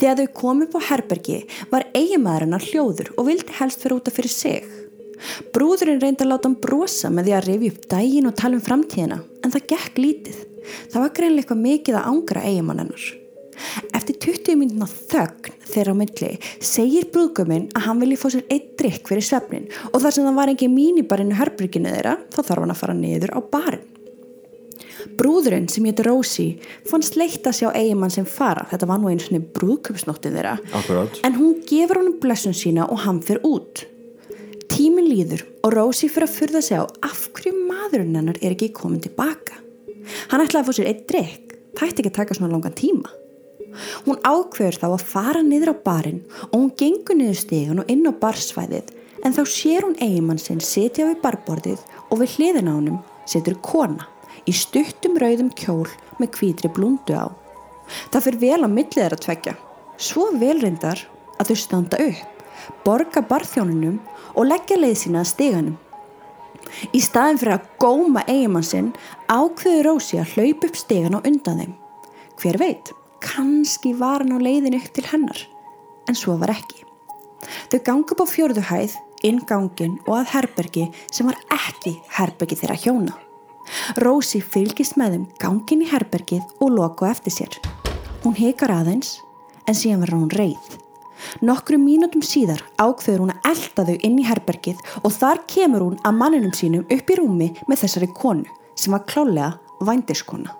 Þegar 0.00 0.20
þau 0.20 0.28
komu 0.40 0.66
upp 0.66 0.76
á 0.78 0.88
herbergi 0.90 1.40
var 1.70 1.88
eiginmaðurinn 1.94 2.58
hljóður 2.70 3.12
og 3.16 3.28
vildi 3.30 3.56
helst 3.60 3.84
vera 3.84 3.98
útaf 4.00 4.18
fyrir 4.18 4.34
sig. 4.34 4.68
Brúðurinn 5.54 6.00
reyndi 6.00 6.24
að 6.24 6.32
láta 6.32 6.48
hann 6.48 6.60
brosa 6.62 7.10
með 7.12 7.28
því 7.28 7.36
að 7.36 7.48
rifja 7.48 7.72
upp 7.74 7.88
daginn 7.94 8.30
og 8.30 8.36
tala 8.40 8.56
um 8.56 8.64
framtíðina 8.64 9.18
en 9.44 9.54
það 9.54 9.66
gekk 9.74 10.00
lítið. 10.00 10.38
Það 10.92 11.02
var 11.02 11.16
greinlega 11.16 11.44
eitthvað 11.44 11.64
mikið 11.66 11.98
að 11.98 12.08
ángra 12.10 12.44
eigimann 12.48 12.82
hennar. 12.84 13.08
Eftir 13.92 14.16
20 14.24 14.56
mínúna 14.56 14.88
þögn 14.88 15.56
þeirra 15.68 15.92
á 15.92 16.00
milli 16.00 16.30
segir 16.64 17.10
brúðgöminn 17.12 17.68
að 17.76 17.86
hann 17.86 18.00
vilji 18.00 18.20
fá 18.20 18.28
sér 18.32 18.46
eitt 18.48 18.70
drikk 18.80 19.10
fyrir 19.10 19.26
svefnin 19.26 19.68
og 19.90 20.00
þar 20.00 20.16
sem 20.16 20.28
það 20.28 20.38
var 20.40 20.52
engin 20.54 20.72
mínibarinn 20.74 21.34
í 21.34 21.38
herbyrginu 21.38 21.92
þeirra 21.92 22.16
þá 22.32 22.40
þarf 22.40 22.62
hann 22.64 22.74
að 22.74 22.80
fara 22.80 22.96
niður 22.96 23.34
á 23.36 23.40
barinn. 23.52 23.99
Brúðurinn 25.18 25.68
sem 25.70 25.86
hétt 25.88 26.02
Rósi 26.06 26.48
fannst 26.88 27.16
leitt 27.18 27.46
að 27.48 27.56
sjá 27.60 27.68
eigimann 27.74 28.12
sem 28.12 28.26
fara, 28.28 28.66
þetta 28.70 28.88
var 28.90 29.00
nú 29.00 29.10
einu 29.10 29.22
svona 29.24 29.44
brúðköpsnóttin 29.56 30.36
þeirra, 30.36 30.56
akkurát 30.76 31.20
en 31.26 31.38
hún 31.38 31.60
gefur 31.68 32.00
honum 32.02 32.18
blessun 32.22 32.56
sína 32.56 32.88
og 32.88 33.02
hann 33.04 33.22
fyrir 33.24 33.44
út. 33.46 33.84
Tíminn 34.70 35.10
líður 35.10 35.44
og 35.66 35.74
Rósi 35.74 36.08
fyrir 36.08 36.28
að 36.28 36.36
furða 36.36 36.62
sig 36.64 36.80
á 36.80 36.84
af 36.84 37.24
hverju 37.34 37.54
maðurinn 37.68 38.16
hennar 38.16 38.38
er 38.40 38.54
ekki 38.54 38.70
komin 38.76 39.02
tilbaka. 39.04 39.58
Hann 40.30 40.44
ætlaði 40.44 40.62
að 40.62 40.68
fá 40.68 40.78
sér 40.78 40.90
eitt 40.92 41.02
drikk, 41.10 41.56
það 41.76 41.88
ætti 41.88 42.04
ekki 42.04 42.12
að 42.12 42.18
taka 42.20 42.38
svona 42.38 42.54
langan 42.54 42.78
tíma. 42.78 43.10
Hún 44.06 44.18
ákveður 44.26 44.78
þá 44.80 44.86
að 44.90 45.04
fara 45.12 45.42
niður 45.46 45.74
á 45.74 45.82
barinn 45.84 46.22
og 46.48 46.56
hún 46.56 46.72
gengur 46.78 47.18
niður 47.18 47.38
stegan 47.38 47.82
og 47.82 47.92
inn 47.92 48.06
á 48.08 48.12
barsvæðið 48.22 48.94
en 49.24 49.36
þá 49.36 49.42
sér 49.46 49.86
hún 49.86 49.98
eigimann 50.00 50.40
sinn 50.40 50.62
setja 50.64 51.06
við 51.08 51.20
barborðið 51.22 51.84
og 52.08 52.22
við 52.22 52.36
hliðina 52.36 52.74
á 52.74 52.78
honum 52.78 52.98
setur 53.28 53.58
kona 53.62 54.08
í 54.48 54.54
stuttum 54.56 55.18
rauðum 55.20 55.50
kjól 55.56 55.88
með 56.20 56.36
hvítri 56.38 56.70
blúndu 56.72 57.16
á. 57.16 57.26
Það 58.12 58.24
fyrir 58.26 58.40
vel 58.44 58.62
á 58.64 58.68
millið 58.70 58.98
þeirra 59.02 59.18
tvekja, 59.24 59.54
svo 59.98 60.30
vel 60.38 60.58
reyndar 60.62 61.02
að 61.40 61.50
þau 61.50 61.58
standa 61.58 62.00
upp, 62.04 62.42
borga 62.84 63.22
barþjónunum 63.26 63.98
og 64.34 64.48
leggja 64.48 64.78
leið 64.78 64.98
sína 65.02 65.24
að 65.24 65.30
steganum. 65.32 65.78
Í 66.94 67.00
staðin 67.02 67.40
fyrir 67.40 67.56
að 67.56 67.68
góma 67.82 68.22
eigimann 68.28 68.66
sinn 68.66 68.92
ákveður 69.26 69.88
Rósi 69.88 70.20
að 70.20 70.36
hlaupa 70.36 70.68
upp 70.70 70.78
stegan 70.78 71.16
og 71.18 71.26
undan 71.26 71.62
þeim. 71.62 71.72
Hver 72.40 72.58
veit, 72.60 72.92
kannski 73.24 73.94
var 73.98 74.22
hann 74.22 74.36
á 74.36 74.38
leiðin 74.38 74.78
upp 74.78 74.92
til 74.94 75.06
hennar, 75.10 75.40
en 76.08 76.18
svo 76.18 76.36
var 76.40 76.54
ekki. 76.54 76.84
Þau 77.72 77.80
ganga 77.86 78.14
upp 78.14 78.22
á 78.22 78.26
fjörðu 78.28 78.64
hæð, 78.70 78.94
inn 79.26 79.42
gangin 79.48 79.98
og 80.06 80.20
að 80.20 80.30
herbergi 80.34 80.86
sem 81.12 81.28
var 81.28 81.40
ekki 81.52 81.96
herbergi 82.16 82.60
þeirra 82.60 82.78
hjóna. 82.80 83.16
Rósi 84.00 84.40
fylgist 84.42 84.98
með 85.00 85.16
þeim 85.16 85.26
gangin 85.42 85.84
í 85.84 85.90
herbergið 85.90 86.62
og 86.62 86.76
loku 86.76 87.08
eftir 87.08 87.34
sér. 87.34 87.58
Hún 88.24 88.36
hekar 88.36 88.72
aðeins, 88.74 89.18
en 89.66 89.76
síðan 89.76 90.04
verður 90.04 90.22
hún 90.22 90.38
reið. 90.38 90.78
Nokkru 91.44 91.78
mínútum 91.80 92.24
síðar 92.24 92.62
ákveður 92.80 93.24
hún 93.24 93.34
að 93.34 93.50
elda 93.52 93.84
þau 93.90 94.06
inn 94.08 94.18
í 94.20 94.26
herbergið 94.28 94.80
og 95.02 95.12
þar 95.14 95.42
kemur 95.50 95.84
hún 95.84 96.00
að 96.00 96.16
manninum 96.22 96.54
sínum 96.56 96.86
upp 96.88 97.12
í 97.12 97.18
rúmi 97.20 97.50
með 97.68 97.84
þessari 97.84 98.10
konu 98.16 98.48
sem 98.74 98.96
var 98.96 99.04
klálega 99.08 99.52
vændiskona. 99.84 100.56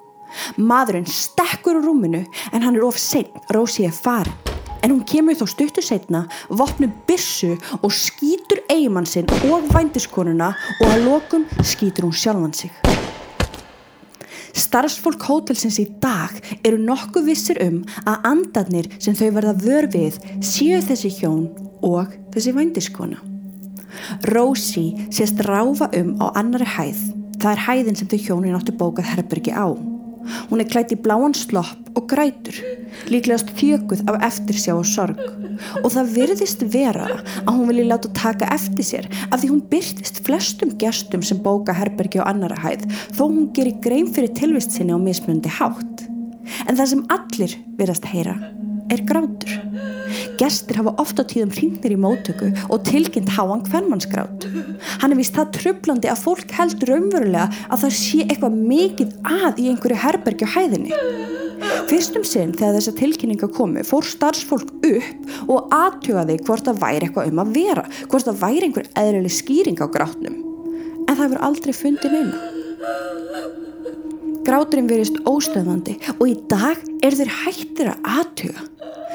Maðurinn 0.60 1.08
stekkur 1.10 1.80
úr 1.80 1.88
rúminu 1.90 2.22
en 2.52 2.62
hann 2.62 2.78
er 2.78 2.86
of 2.86 3.00
seinn, 3.00 3.32
Rósi 3.50 3.88
er 3.88 3.96
farin. 3.96 4.49
En 4.80 4.94
hún 4.94 5.04
kemur 5.04 5.36
þó 5.36 5.46
stuttu 5.50 5.82
setna, 5.84 6.24
vopnu 6.48 6.88
bissu 7.08 7.56
og 7.82 7.92
skýtur 7.92 8.62
eigimann 8.72 9.08
sinn 9.08 9.28
og 9.50 9.68
vændiskonuna 9.74 10.54
og 10.80 10.86
að 10.88 11.04
lokum 11.04 11.44
skýtur 11.60 12.08
hún 12.08 12.16
sjálfan 12.16 12.56
sig. 12.56 12.72
Starfsfólk 14.56 15.22
hótelsins 15.28 15.78
í 15.82 15.86
dag 16.02 16.34
eru 16.66 16.80
nokkuð 16.82 17.28
vissir 17.28 17.60
um 17.62 17.82
að 18.02 18.26
andarnir 18.32 18.88
sem 18.98 19.14
þau 19.14 19.28
verða 19.36 19.54
vör 19.62 19.88
við 19.92 20.18
séu 20.44 20.80
þessi 20.84 21.12
hjón 21.20 21.46
og 21.86 22.16
þessi 22.34 22.56
vændiskona. 22.56 23.20
Rósi 24.32 24.86
sést 25.10 25.40
ráfa 25.46 25.90
um 26.00 26.16
á 26.22 26.26
annari 26.40 26.66
hæð. 26.66 27.06
Það 27.40 27.52
er 27.52 27.64
hæðin 27.66 28.00
sem 28.00 28.10
þau 28.10 28.20
hjónin 28.26 28.58
áttu 28.58 28.76
bókað 28.76 29.12
herbergi 29.14 29.54
á. 29.54 29.89
Hún 30.50 30.62
er 30.62 30.68
klætt 30.70 30.94
í 30.94 30.98
bláan 31.00 31.34
slopp 31.36 31.90
og 31.98 32.06
grætur, 32.10 32.56
líklegast 33.10 33.50
þjökuð 33.58 34.04
af 34.10 34.20
eftirsjá 34.28 34.74
og 34.76 34.86
sorg. 34.88 35.20
Og 35.82 35.88
það 35.94 36.12
virðist 36.16 36.64
vera 36.72 37.08
að 37.44 37.52
hún 37.52 37.70
vilji 37.70 37.86
láta 37.88 38.12
taka 38.16 38.50
eftir 38.54 38.86
sér 38.86 39.08
af 39.30 39.40
því 39.40 39.52
hún 39.52 39.64
byrtist 39.72 40.22
flestum 40.26 40.76
gestum 40.80 41.24
sem 41.26 41.40
bóka 41.42 41.74
herbergi 41.76 42.22
á 42.22 42.30
annara 42.30 42.58
hæð 42.62 42.86
þó 43.16 43.24
hún 43.26 43.50
gerir 43.56 43.80
grein 43.84 44.10
fyrir 44.14 44.34
tilvist 44.38 44.76
sinni 44.76 44.94
á 44.94 44.98
mismundi 45.00 45.52
hátt. 45.60 46.06
En 46.66 46.76
það 46.76 46.92
sem 46.94 47.06
allir 47.16 47.58
virðast 47.78 48.10
heyra 48.10 48.38
er 48.90 49.04
grátur. 49.06 49.99
Gestir 50.40 50.80
hafa 50.80 50.94
ofta 51.02 51.24
tíðum 51.26 51.52
hringnir 51.54 51.94
í 51.94 51.98
mótöku 52.00 52.50
og 52.68 52.84
tilkynnt 52.88 53.32
háan 53.36 53.64
hvernmannsgrátt. 53.68 54.46
Hann 55.02 55.14
er 55.14 55.20
vist 55.20 55.36
það 55.36 55.52
trublandi 55.58 56.10
að 56.10 56.22
fólk 56.24 56.54
heldur 56.56 56.94
raunverulega 56.94 57.48
að 57.68 57.84
það 57.84 57.96
sé 57.98 58.24
eitthvað 58.26 58.60
mikið 58.72 59.14
að 59.26 59.60
í 59.62 59.68
einhverju 59.72 60.00
herbergi 60.04 60.48
á 60.48 60.54
hæðinni. 60.56 61.02
Fyrstum 61.90 62.24
sinn 62.24 62.54
þegar 62.56 62.78
þessa 62.78 62.94
tilkynninga 62.96 63.48
komu 63.52 63.82
fór 63.86 64.06
starfsfólk 64.06 64.70
upp 64.86 65.50
og 65.50 65.74
aðtjóðaði 65.76 66.38
hvort 66.46 66.68
það 66.68 66.80
væri 66.84 67.08
eitthvað 67.08 67.32
um 67.32 67.42
að 67.42 67.52
vera, 67.56 67.84
hvort 68.06 68.28
það 68.28 68.40
væri 68.44 68.68
einhver 68.68 68.88
eðrileg 69.02 69.34
skýring 69.34 69.82
á 69.82 69.86
grátnum. 69.92 70.40
En 71.06 71.14
það 71.16 71.26
verður 71.26 71.46
aldrei 71.50 71.76
fundin 71.76 72.16
einu. 72.20 72.58
Gráturinn 74.46 74.88
verist 74.88 75.20
óstöðvandi 75.28 75.98
og 76.16 76.26
í 76.30 76.36
dag 76.50 76.80
er 77.04 77.16
þeir 77.18 77.32
hættir 77.42 77.92
að 77.92 78.06
aðtuga. 78.16 78.64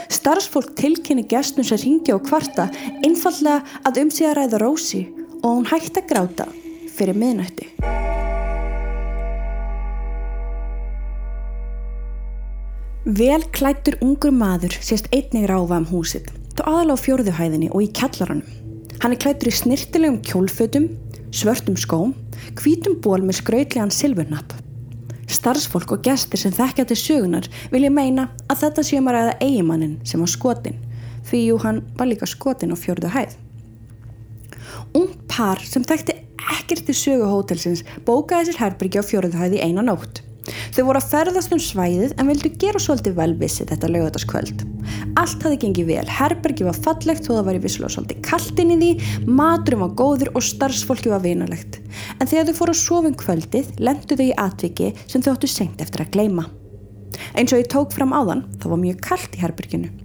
Starfsfólk 0.09 0.75
tilkynni 0.77 1.25
gestum 1.29 1.65
sem 1.65 1.81
ringja 1.81 2.15
og 2.17 2.25
kvarta 2.27 2.69
einfallega 3.05 3.63
að 3.85 4.01
um 4.03 4.11
sig 4.13 4.29
að 4.29 4.37
ræða 4.39 4.61
Rósi 4.61 5.03
og 5.41 5.49
hún 5.51 5.69
hætti 5.69 6.01
að 6.01 6.09
gráta 6.11 6.47
fyrir 6.95 7.17
miðnætti. 7.17 7.71
Vel 13.05 13.43
klættur 13.53 13.99
ungur 14.01 14.33
maður 14.33 14.73
sést 14.81 15.11
einnig 15.13 15.45
ráfa 15.51 15.77
um 15.77 15.85
húsið, 15.91 16.25
þá 16.57 16.61
aðalega 16.65 16.97
á 16.97 17.03
fjörðuhæðinni 17.05 17.69
og 17.69 17.85
í 17.85 17.91
kjallaranum. 17.93 18.47
Hann 19.03 19.13
er 19.13 19.21
klættur 19.21 19.51
í 19.51 19.53
snirtilegum 19.53 20.17
kjólfötum, 20.25 20.89
svörtum 21.29 21.77
skóm, 21.77 22.15
hvítum 22.57 22.97
ból 23.05 23.21
með 23.21 23.43
skrautlegan 23.43 23.93
silfurnapp. 23.93 24.64
Starfsfólk 25.31 25.95
og 25.95 26.03
gestir 26.05 26.41
sem 26.41 26.53
þekkja 26.53 26.85
til 26.89 26.97
sögunar 26.99 27.47
vilja 27.71 27.91
meina 27.93 28.27
að 28.49 28.65
þetta 28.65 28.85
sé 28.85 28.99
maður 28.99 29.17
um 29.17 29.23
aða 29.23 29.37
eigimannin 29.47 29.95
sem 30.05 30.21
var 30.21 30.31
skotin, 30.31 30.77
því 31.25 31.41
jú 31.47 31.57
hann 31.63 31.81
var 31.97 32.09
líka 32.11 32.29
skotin 32.29 32.73
á 32.73 32.77
fjörðu 32.77 33.13
hæð. 33.15 33.33
Ung 34.95 35.09
par 35.31 35.61
sem 35.65 35.83
þekkti 35.85 36.19
ekkert 36.55 36.85
til 36.87 36.97
söguhótelsins 36.99 37.83
bókaði 38.05 38.51
sér 38.51 38.61
herbyrgi 38.65 39.01
á 39.01 39.03
fjörðu 39.05 39.41
hæð 39.41 39.57
í 39.57 39.65
eina 39.65 39.85
nótt. 39.85 40.24
Þau 40.75 40.89
voru 40.89 40.99
að 40.99 41.11
ferðast 41.13 41.53
um 41.55 41.59
svæðið 41.63 42.13
en 42.19 42.27
vildu 42.27 42.49
gera 42.59 42.79
svolítið 42.83 43.13
velvissi 43.15 43.63
þetta 43.69 43.87
lögataskvöld. 43.93 44.63
Allt 45.15 45.45
hafði 45.45 45.59
gengið 45.61 45.85
vel, 45.87 46.09
herbergi 46.11 46.65
var 46.67 46.75
fallegt 46.83 47.23
þó 47.23 47.29
það 47.37 47.45
var 47.47 47.55
í 47.55 47.61
vissulega 47.63 47.93
svolítið 47.93 48.19
kaltin 48.27 48.73
í 48.73 48.77
því, 48.81 48.89
maturum 49.37 49.85
var 49.85 49.93
góður 50.01 50.33
og 50.35 50.43
starfsfólki 50.43 51.13
var 51.13 51.23
vinalegt. 51.23 51.79
En 52.19 52.27
þegar 52.27 52.49
þau 52.49 52.59
fóru 52.59 52.75
að 52.75 52.81
sofa 52.81 53.07
um 53.07 53.15
kvöldið, 53.23 53.71
lendu 53.87 54.19
þau 54.19 54.25
í 54.25 54.35
atviki 54.43 54.91
sem 55.05 55.23
þau 55.23 55.31
áttu 55.37 55.51
sengt 55.53 55.85
eftir 55.85 56.03
að 56.03 56.11
gleima. 56.17 56.49
Eins 57.39 57.55
og 57.55 57.63
ég 57.63 57.71
tók 57.71 57.95
fram 57.95 58.11
áðan, 58.11 58.43
þá 58.59 58.69
var 58.75 58.83
mjög 58.83 59.01
kallt 59.07 59.39
í 59.39 59.43
herberginu. 59.45 59.95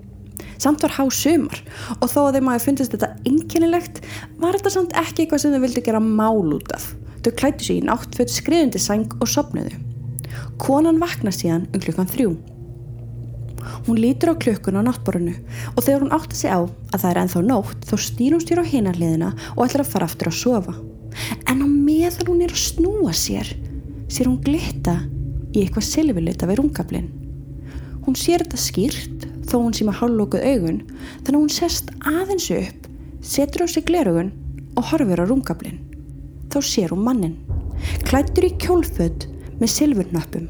Samt 0.63 0.87
var 0.87 0.95
há 1.01 1.03
sumar 1.11 1.59
og 1.99 2.07
þó 2.15 2.29
að 2.29 2.39
þeim 2.39 2.55
að 2.55 2.65
fundist 2.69 2.95
þetta 2.95 3.11
einkennilegt, 3.27 4.03
var 4.39 4.55
þetta 4.55 4.77
samt 4.79 4.99
ekki 5.03 5.27
eitthvað 5.27 5.49
sem 5.49 5.57
þau 5.57 5.65
vildi 5.67 5.83
gera 5.91 6.05
mál 6.05 6.55
út 6.55 6.71
af. 6.79 6.93
Þau 7.27 7.33
klættu 7.43 7.67
sig 7.67 7.83
í 7.83 7.87
náttföld 7.91 8.31
skriðundi 8.31 8.79
sang 8.79 9.19
og 9.19 9.27
sopnuðu. 9.35 9.90
Konan 10.61 11.01
vakna 11.01 11.33
síðan 11.33 11.69
um 11.73 11.81
klukkan 11.81 12.09
þrjú. 12.11 12.35
Hún 13.87 14.01
lítur 14.01 14.33
á 14.33 14.41
klukkun 14.41 14.77
á 14.77 14.85
náttborinu 14.85 15.33
og 15.75 15.85
þegar 15.85 16.05
hún 16.05 16.13
átti 16.17 16.37
sig 16.37 16.53
á 16.53 16.61
að 16.61 16.99
það 17.01 17.11
er 17.11 17.21
enþá 17.23 17.43
nótt 17.47 17.87
þá 17.89 17.95
stýr 18.05 18.35
hún 18.37 18.45
stýr 18.45 18.61
á 18.61 18.71
hinarliðina 18.73 19.31
og 19.57 19.63
ætlar 19.65 19.85
að 19.85 19.93
fara 19.95 20.09
aftur 20.09 20.31
að 20.31 20.39
sofa. 20.41 20.75
En 21.49 21.65
á 21.65 21.67
meðan 21.69 22.29
hún 22.29 22.45
er 22.45 22.53
að 22.53 22.63
snúa 22.67 23.15
sér, 23.17 23.49
sér 24.13 24.29
hún 24.29 24.41
glitta 24.45 24.99
í 25.55 25.65
eitthvað 25.65 25.89
silvilita 25.89 26.49
við 26.51 26.61
rungablinn. 26.61 27.09
Hún 28.05 28.17
sér 28.21 28.45
þetta 28.45 28.61
skýrt 28.61 29.27
þó 29.49 29.57
hún 29.65 29.75
sé 29.77 29.89
með 29.89 30.01
hálflókuð 30.01 30.47
augun 30.47 30.81
þannig 31.25 31.35
að 31.35 31.41
hún 31.41 31.53
sest 31.57 31.91
aðeins 32.05 32.51
upp, 32.55 32.87
setur 33.25 33.65
á 33.65 33.67
sig 33.69 33.89
glerugun 33.89 34.33
og 34.77 34.93
horfur 34.93 35.25
á 35.25 35.27
rungablinn. 35.27 35.83
Þá 36.53 36.59
sér 36.67 36.95
hún 36.95 37.05
mannin, 37.07 37.37
klættur 38.07 38.49
í 38.49 38.55
kjólfödd 38.61 39.29
með 39.61 39.75
silfurnöppum. 39.75 40.49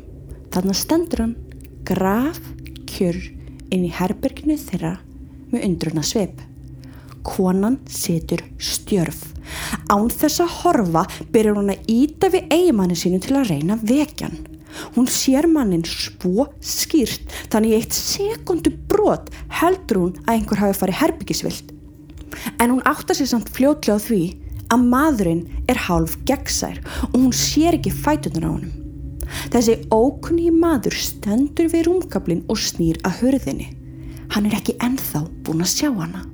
Þannig 0.50 0.78
stendur 0.78 1.20
hann 1.22 1.34
graf 1.86 2.40
kjör 2.90 3.16
inn 3.70 3.84
í 3.86 3.92
herberginu 3.94 4.56
þeirra 4.58 4.96
með 5.52 5.66
undruna 5.68 6.02
sveip. 6.06 6.40
Konan 7.26 7.76
setur 7.90 8.42
stjörf. 8.58 9.20
Án 9.92 10.08
þess 10.10 10.42
að 10.42 10.54
horfa 10.60 11.04
byrjar 11.30 11.58
hún 11.58 11.70
að 11.74 11.92
íta 11.92 12.30
við 12.32 12.50
eigimanni 12.54 12.98
sínu 12.98 13.20
til 13.22 13.36
að 13.38 13.52
reyna 13.52 13.78
vekjan. 13.78 14.34
Hún 14.96 15.06
sér 15.10 15.46
mannin 15.50 15.86
svo 15.86 16.48
skýrt 16.62 17.30
þannig 17.52 17.76
eitt 17.78 17.94
sekundu 17.94 18.74
brot 18.90 19.30
heldur 19.60 20.02
hún 20.02 20.18
að 20.24 20.34
einhver 20.34 20.62
hafi 20.64 20.78
farið 20.80 21.00
herbyggisvilt. 21.04 21.72
En 22.58 22.74
hún 22.74 22.84
áttar 22.88 23.18
sér 23.18 23.30
samt 23.30 23.50
fljótlega 23.54 23.98
á 23.98 24.06
því 24.06 24.22
að 24.70 24.86
maðurinn 24.90 25.46
er 25.70 25.86
hálf 25.86 26.18
gegnsær 26.26 26.82
og 27.10 27.18
hún 27.18 27.34
sér 27.34 27.78
ekki 27.78 27.94
fætunar 27.94 28.46
á 28.46 28.50
honum. 28.50 28.79
Þessi 29.52 29.76
ókunni 29.94 30.50
maður 30.54 30.96
stendur 30.96 31.70
við 31.72 31.86
rúmkablin 31.88 32.44
og 32.50 32.58
snýr 32.60 33.00
að 33.06 33.22
hörðinni. 33.22 33.70
Hann 34.34 34.46
er 34.46 34.58
ekki 34.58 34.76
enþá 34.82 35.24
búin 35.46 35.64
að 35.64 35.72
sjá 35.74 35.88
hana. 35.90 36.24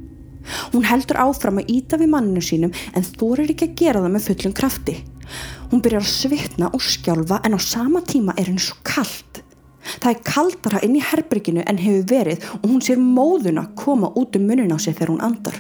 Hún 0.73 0.87
heldur 0.87 1.19
áfram 1.21 1.61
að 1.61 1.71
íta 1.75 1.99
við 1.99 2.13
manninu 2.13 2.43
sínum 2.45 2.75
en 2.95 3.07
þorir 3.07 3.51
ekki 3.53 3.71
að 3.71 3.79
gera 3.81 4.03
það 4.05 4.15
með 4.15 4.27
fullum 4.29 4.57
krafti. 4.61 4.97
Hún 5.73 5.83
byrjar 5.83 6.05
að 6.05 6.13
svitna 6.13 6.71
og 6.71 6.85
skjálfa 6.85 7.41
en 7.47 7.57
á 7.59 7.61
sama 7.63 8.03
tíma 8.07 8.37
er 8.37 8.51
henni 8.51 8.63
svo 8.63 8.79
kallt. 8.87 9.43
Það 9.87 10.11
er 10.13 10.23
kaldara 10.27 10.83
inn 10.87 10.97
í 10.99 11.03
herberginu 11.03 11.65
en 11.67 11.81
hefur 11.83 12.07
verið 12.11 12.47
og 12.61 12.69
hún 12.69 12.83
sér 12.83 13.03
móðuna 13.03 13.69
koma 13.79 14.11
út 14.19 14.39
um 14.39 14.47
munin 14.47 14.75
á 14.75 14.79
sig 14.79 14.95
þegar 14.95 15.15
hún 15.15 15.25
andar. 15.27 15.59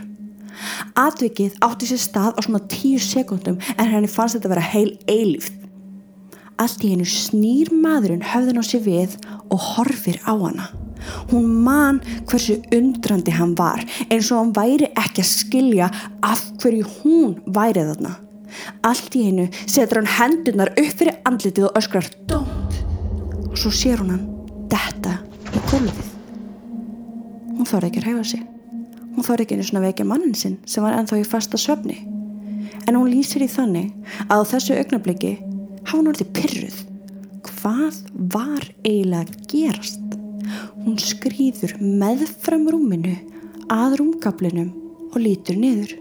Atvikið 0.97 1.59
átti 1.63 1.91
sér 1.91 2.01
stað 2.03 2.39
á 2.39 2.41
svona 2.43 2.63
tíu 2.71 2.99
sekundum 3.03 3.61
en 3.77 3.93
henni 3.93 4.11
fannst 4.11 4.39
þetta 4.39 4.51
að 4.51 4.55
vera 4.57 4.71
heil 4.73 4.91
eilíft. 5.07 5.66
Allt 6.57 6.85
í 6.87 6.95
hennu 6.95 7.05
snýr 7.05 7.69
maðurinn 7.75 8.25
höfðun 8.25 8.61
á 8.61 8.65
sig 8.65 8.85
við 8.87 9.17
og 9.53 9.61
horfir 9.75 10.17
á 10.25 10.33
hana. 10.33 10.71
Hún 11.31 11.51
man 11.67 12.01
hversu 12.27 12.57
undrandi 12.75 13.35
hann 13.37 13.53
var 13.59 13.83
eins 14.09 14.31
og 14.31 14.41
hann 14.41 14.55
væri 14.57 14.89
ekki 14.97 15.23
að 15.23 15.33
skilja 15.33 15.91
af 16.25 16.43
hverju 16.63 16.87
hún 17.03 17.37
væri 17.47 17.85
þarna. 17.91 18.15
Allt 18.89 19.17
í 19.19 19.27
hennu 19.29 19.47
setur 19.67 20.01
hann 20.01 20.13
hendunar 20.17 20.73
upp 20.73 20.99
fyrir 20.99 21.21
andlitið 21.29 21.69
og 21.69 21.81
öskrar 21.81 22.09
Don't! 22.31 22.81
Og 23.51 23.59
svo 23.61 23.73
sér 23.75 24.01
hún 24.01 24.15
hann 24.15 24.27
detta 24.73 25.19
í 25.53 25.63
gólfið. 25.71 26.13
Hún 27.57 27.69
þorði 27.69 27.91
ekki 27.91 28.03
að 28.03 28.09
ræfa 28.09 28.25
sig. 28.33 28.47
Hún 29.17 29.25
þorði 29.25 29.47
ekki 29.47 29.57
einu 29.57 29.69
svona 29.69 29.85
vekja 29.87 30.09
mannin 30.09 30.37
sinn 30.37 30.57
sem 30.69 30.85
var 30.85 30.97
ennþá 30.97 31.21
í 31.21 31.29
fasta 31.29 31.61
söfni. 31.61 32.01
En 32.87 32.97
hún 32.97 33.11
lýsir 33.13 33.45
í 33.45 33.51
þannig 33.51 33.93
að 34.29 34.41
á 34.41 34.49
þessu 34.53 34.77
augnabliki 34.77 35.37
hafa 35.87 35.99
hún 36.01 36.11
orðið 36.11 36.33
pyrruð. 36.37 36.79
Hvað 37.47 38.01
var 38.35 38.67
eiginlega 38.83 39.23
að 39.23 39.47
gerast? 39.51 40.17
Hún 40.83 40.99
skrýður 41.03 41.77
meðfram 41.81 42.67
rúminu 42.71 43.15
að 43.73 43.99
rúmgablinum 44.01 44.71
og 45.13 45.19
lítur 45.23 45.59
niður. 45.59 45.97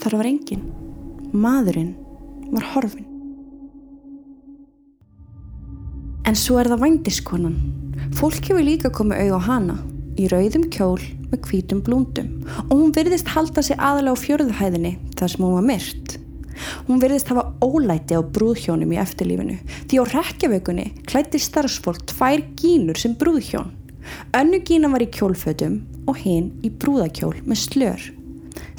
Þar 0.00 0.16
var 0.20 0.30
engin. 0.30 0.66
Maðurinn 1.32 1.94
var 2.50 2.66
horfin. 2.74 3.06
En 6.28 6.36
svo 6.38 6.60
er 6.60 6.70
það 6.70 6.84
vændiskonan. 6.84 7.56
Fólk 8.16 8.44
hefur 8.48 8.64
líka 8.64 8.92
komið 8.94 9.26
auð 9.26 9.36
á 9.36 9.40
hana 9.48 9.76
í 10.20 10.28
rauðum 10.30 10.68
kjól 10.72 11.00
með 11.30 11.46
hvítum 11.48 11.80
blúndum 11.86 12.32
og 12.68 12.72
hún 12.74 12.94
virðist 12.94 13.30
halda 13.32 13.62
sig 13.64 13.78
aðalega 13.78 14.16
á 14.16 14.22
fjörðuhæðinni 14.24 14.96
þar 15.18 15.32
sem 15.32 15.44
hún 15.46 15.56
var 15.56 15.68
myrt. 15.70 16.19
Hún 16.88 17.00
verðist 17.02 17.30
hafa 17.32 17.50
ólæti 17.64 18.16
á 18.16 18.22
brúðhjónum 18.22 18.94
í 18.94 19.00
eftirlífinu 19.00 19.58
því 19.90 20.00
á 20.00 20.04
rekjavökunni 20.14 20.86
klætti 21.08 21.40
starfsfólk 21.42 22.06
tvær 22.12 22.44
gínur 22.60 23.00
sem 23.00 23.16
brúðhjón. 23.18 23.72
Önnu 24.36 24.62
gína 24.66 24.90
var 24.92 25.04
í 25.04 25.10
kjólfötum 25.12 25.80
og 26.08 26.18
hinn 26.24 26.50
í 26.66 26.70
brúðakjól 26.72 27.36
með 27.44 27.62
slör. 27.64 28.06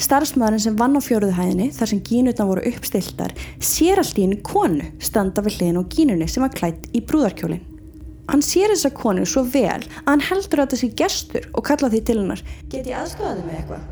Starfsmaðurinn 0.02 0.64
sem 0.64 0.78
vann 0.78 0.98
á 0.98 1.02
fjóruðuhæðinni 1.04 1.70
þar 1.76 1.92
sem 1.92 2.02
gínutna 2.06 2.48
voru 2.50 2.64
uppstiltar 2.70 3.34
sér 3.64 4.02
allt 4.02 4.18
í 4.18 4.26
henni 4.26 4.40
konu 4.46 4.88
standa 5.04 5.44
við 5.46 5.60
hliðin 5.60 5.82
á 5.82 5.84
gínunni 5.94 6.28
sem 6.30 6.44
var 6.44 6.54
klætt 6.56 6.90
í 6.96 7.04
brúðarkjólinn. 7.06 7.64
Hann 8.32 8.44
sér 8.46 8.72
þessa 8.72 8.92
konu 8.96 9.26
svo 9.28 9.44
vel 9.44 9.82
að 9.82 10.08
hann 10.08 10.26
heldur 10.30 10.64
að 10.64 10.76
þessi 10.76 10.92
gestur 10.98 11.48
og 11.52 11.66
kalla 11.68 11.90
því 11.92 12.02
til 12.08 12.18
hennar 12.22 12.44
Get 12.72 12.88
ég 12.88 12.98
aðstofaði 12.98 13.46
með 13.48 13.58
eitthvað? 13.60 13.88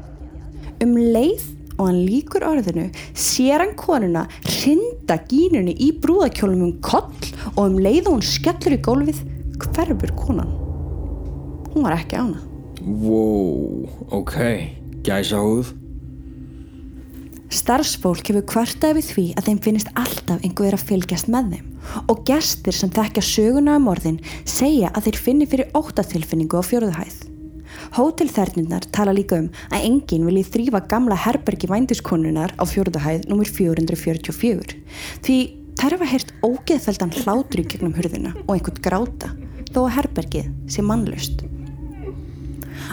Um 0.86 0.93
leið 0.95 1.47
og 1.79 1.87
hann 1.87 2.03
líkur 2.03 2.45
orðinu 2.45 2.89
sér 3.17 3.63
hann 3.63 3.75
konuna 3.79 4.27
rinda 4.59 5.19
gínunni 5.31 5.73
í 5.79 5.91
brúðakjólum 6.03 6.67
um 6.67 6.77
koll 6.85 7.31
og 7.55 7.63
um 7.65 7.79
leið 7.79 8.09
og 8.09 8.19
hún 8.19 8.25
skellur 8.27 8.75
í 8.75 8.81
gólfið 8.85 9.23
hverfur 9.59 10.15
konan. 10.19 10.53
Hún 11.73 11.85
var 11.85 11.97
ekki 11.99 12.19
ána 12.19 12.39
Wow, 12.79 13.89
ok, 14.15 14.35
gæsa 15.03 15.41
húð 15.43 15.73
Starfsfólk 17.49 18.29
hefur 18.29 18.45
kvartað 18.45 18.99
við 18.99 19.07
því 19.09 19.25
að 19.39 19.47
þeim 19.47 19.59
finnist 19.65 19.89
alltaf 19.97 20.43
einhver 20.45 20.77
að 20.77 20.85
fylgjast 20.85 21.31
með 21.33 21.55
þeim. 21.55 21.71
Og 22.13 22.21
gestir 22.27 22.77
sem 22.77 22.91
þekkja 22.93 23.23
söguna 23.25 23.79
um 23.79 23.89
orðin 23.89 24.19
segja 24.45 24.91
að 24.93 25.09
þeir 25.09 25.19
finni 25.25 25.49
fyrir 25.49 25.73
óttatilfinningu 25.77 26.61
á 26.61 26.63
fjóruðhæð 26.69 27.17
Hótelþernirnar 27.97 28.86
tala 28.93 29.13
líka 29.15 29.39
um 29.41 29.47
að 29.73 29.86
enginn 29.88 30.28
vilji 30.28 30.45
þrýfa 30.54 30.84
gamla 30.91 31.17
herbergi 31.17 31.69
vændiskonunnar 31.71 32.54
á 32.60 32.63
fjörðahæð 32.69 33.30
nr. 33.30 33.49
444 33.49 34.78
því 35.25 35.38
þær 35.80 35.95
hafa 35.95 36.10
heyrt 36.12 36.34
ógeðfeldan 36.45 37.15
hlátri 37.21 37.63
gegnum 37.65 37.95
hurðina 37.95 38.34
og 38.45 38.56
einhvern 38.58 38.84
gráta 38.84 39.32
þó 39.71 39.86
að 39.86 39.95
herbergið 39.97 40.52
sé 40.69 40.84
mannlust. 40.86 41.45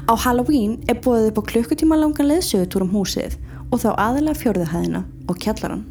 Á 0.07 0.13
Halloween 0.15 0.79
er 0.91 1.01
búið 1.03 1.31
upp 1.31 1.43
á 1.43 1.49
klukkutíma 1.51 1.99
langan 1.99 2.29
leðsögutúr 2.31 2.87
um 2.87 2.95
húsið 2.95 3.37
og 3.73 3.83
þá 3.83 3.91
aðalega 3.95 4.41
fjörðahæðina 4.43 5.03
og 5.27 5.39
kjallaran. 5.43 5.85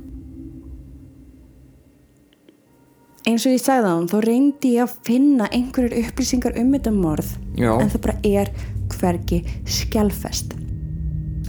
Eins 3.25 3.41
og 3.47 3.55
ég 3.55 3.61
sagði 3.63 3.89
á 3.89 3.95
hann, 3.95 4.05
þá 4.05 4.17
reyndi 4.21 4.71
ég 4.75 4.85
að 4.85 4.97
finna 5.07 5.47
einhverjur 5.49 5.95
upplýsingar 6.03 6.59
um 6.61 6.67
þetta 6.75 6.91
morð 6.93 7.31
Já. 7.57 7.71
en 7.73 7.89
það 7.89 8.03
bara 8.03 8.17
er 8.21 8.51
hvergi 8.99 9.43
skjálfest. 9.65 10.55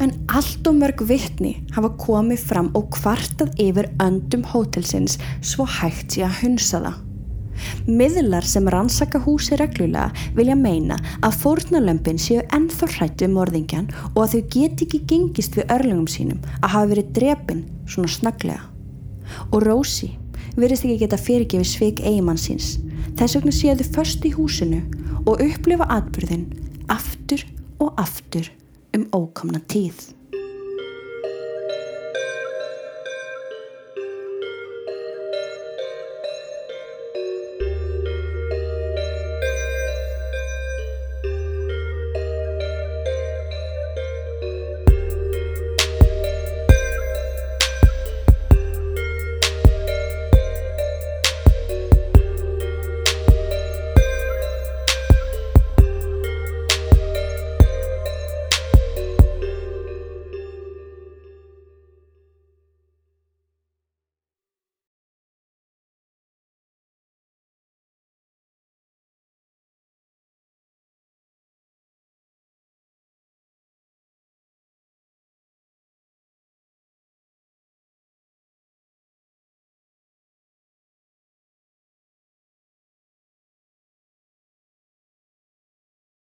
En 0.02 0.12
allt 0.28 0.66
og 0.68 0.76
mörg 0.76 1.00
vittni 1.08 1.54
hafa 1.72 1.94
komið 2.02 2.42
fram 2.50 2.68
og 2.76 2.90
kvartað 2.98 3.54
yfir 3.62 3.88
öndum 4.02 4.44
hótelsins 4.50 5.16
svo 5.40 5.64
hægt 5.78 6.16
sé 6.16 6.26
að 6.26 6.40
hunsa 6.42 6.82
það. 6.84 7.02
Miðlar 7.88 8.44
sem 8.44 8.66
rannsaka 8.68 9.20
húsi 9.24 9.56
reglulega 9.56 10.10
vilja 10.36 10.56
meina 10.60 10.98
að 11.24 11.38
fórnarlömpin 11.42 12.20
séu 12.20 12.42
ennþá 12.52 12.90
hrætt 12.96 13.24
við 13.24 13.32
morðingjan 13.32 13.88
og 14.12 14.20
að 14.26 14.34
þau 14.34 14.42
geti 14.56 14.86
ekki 14.86 15.02
gengist 15.12 15.56
við 15.56 15.72
örlungum 15.78 16.10
sínum 16.10 16.44
að 16.60 16.72
hafa 16.74 16.90
verið 16.92 17.12
drepin 17.16 17.64
svona 17.88 18.12
snaglega. 18.12 18.60
Og 19.52 19.64
Rósi 19.64 20.12
verðist 20.56 20.84
ekki 20.84 21.00
geta 21.06 21.20
fyrirgefið 21.20 21.70
sveik 21.70 22.04
eigimann 22.04 22.40
síns. 22.40 22.76
Þess 23.16 23.38
vegna 23.38 23.56
séu 23.56 23.76
þau 23.80 23.92
först 23.96 24.28
í 24.28 24.34
húsinu 24.36 24.82
og 25.24 25.40
upplifa 25.40 25.88
atbyrðin 25.96 26.46
aftur 26.88 27.42
og 27.78 27.94
aftur 28.00 28.50
um 28.96 29.06
ókomna 29.12 29.60
tíð. 29.68 30.12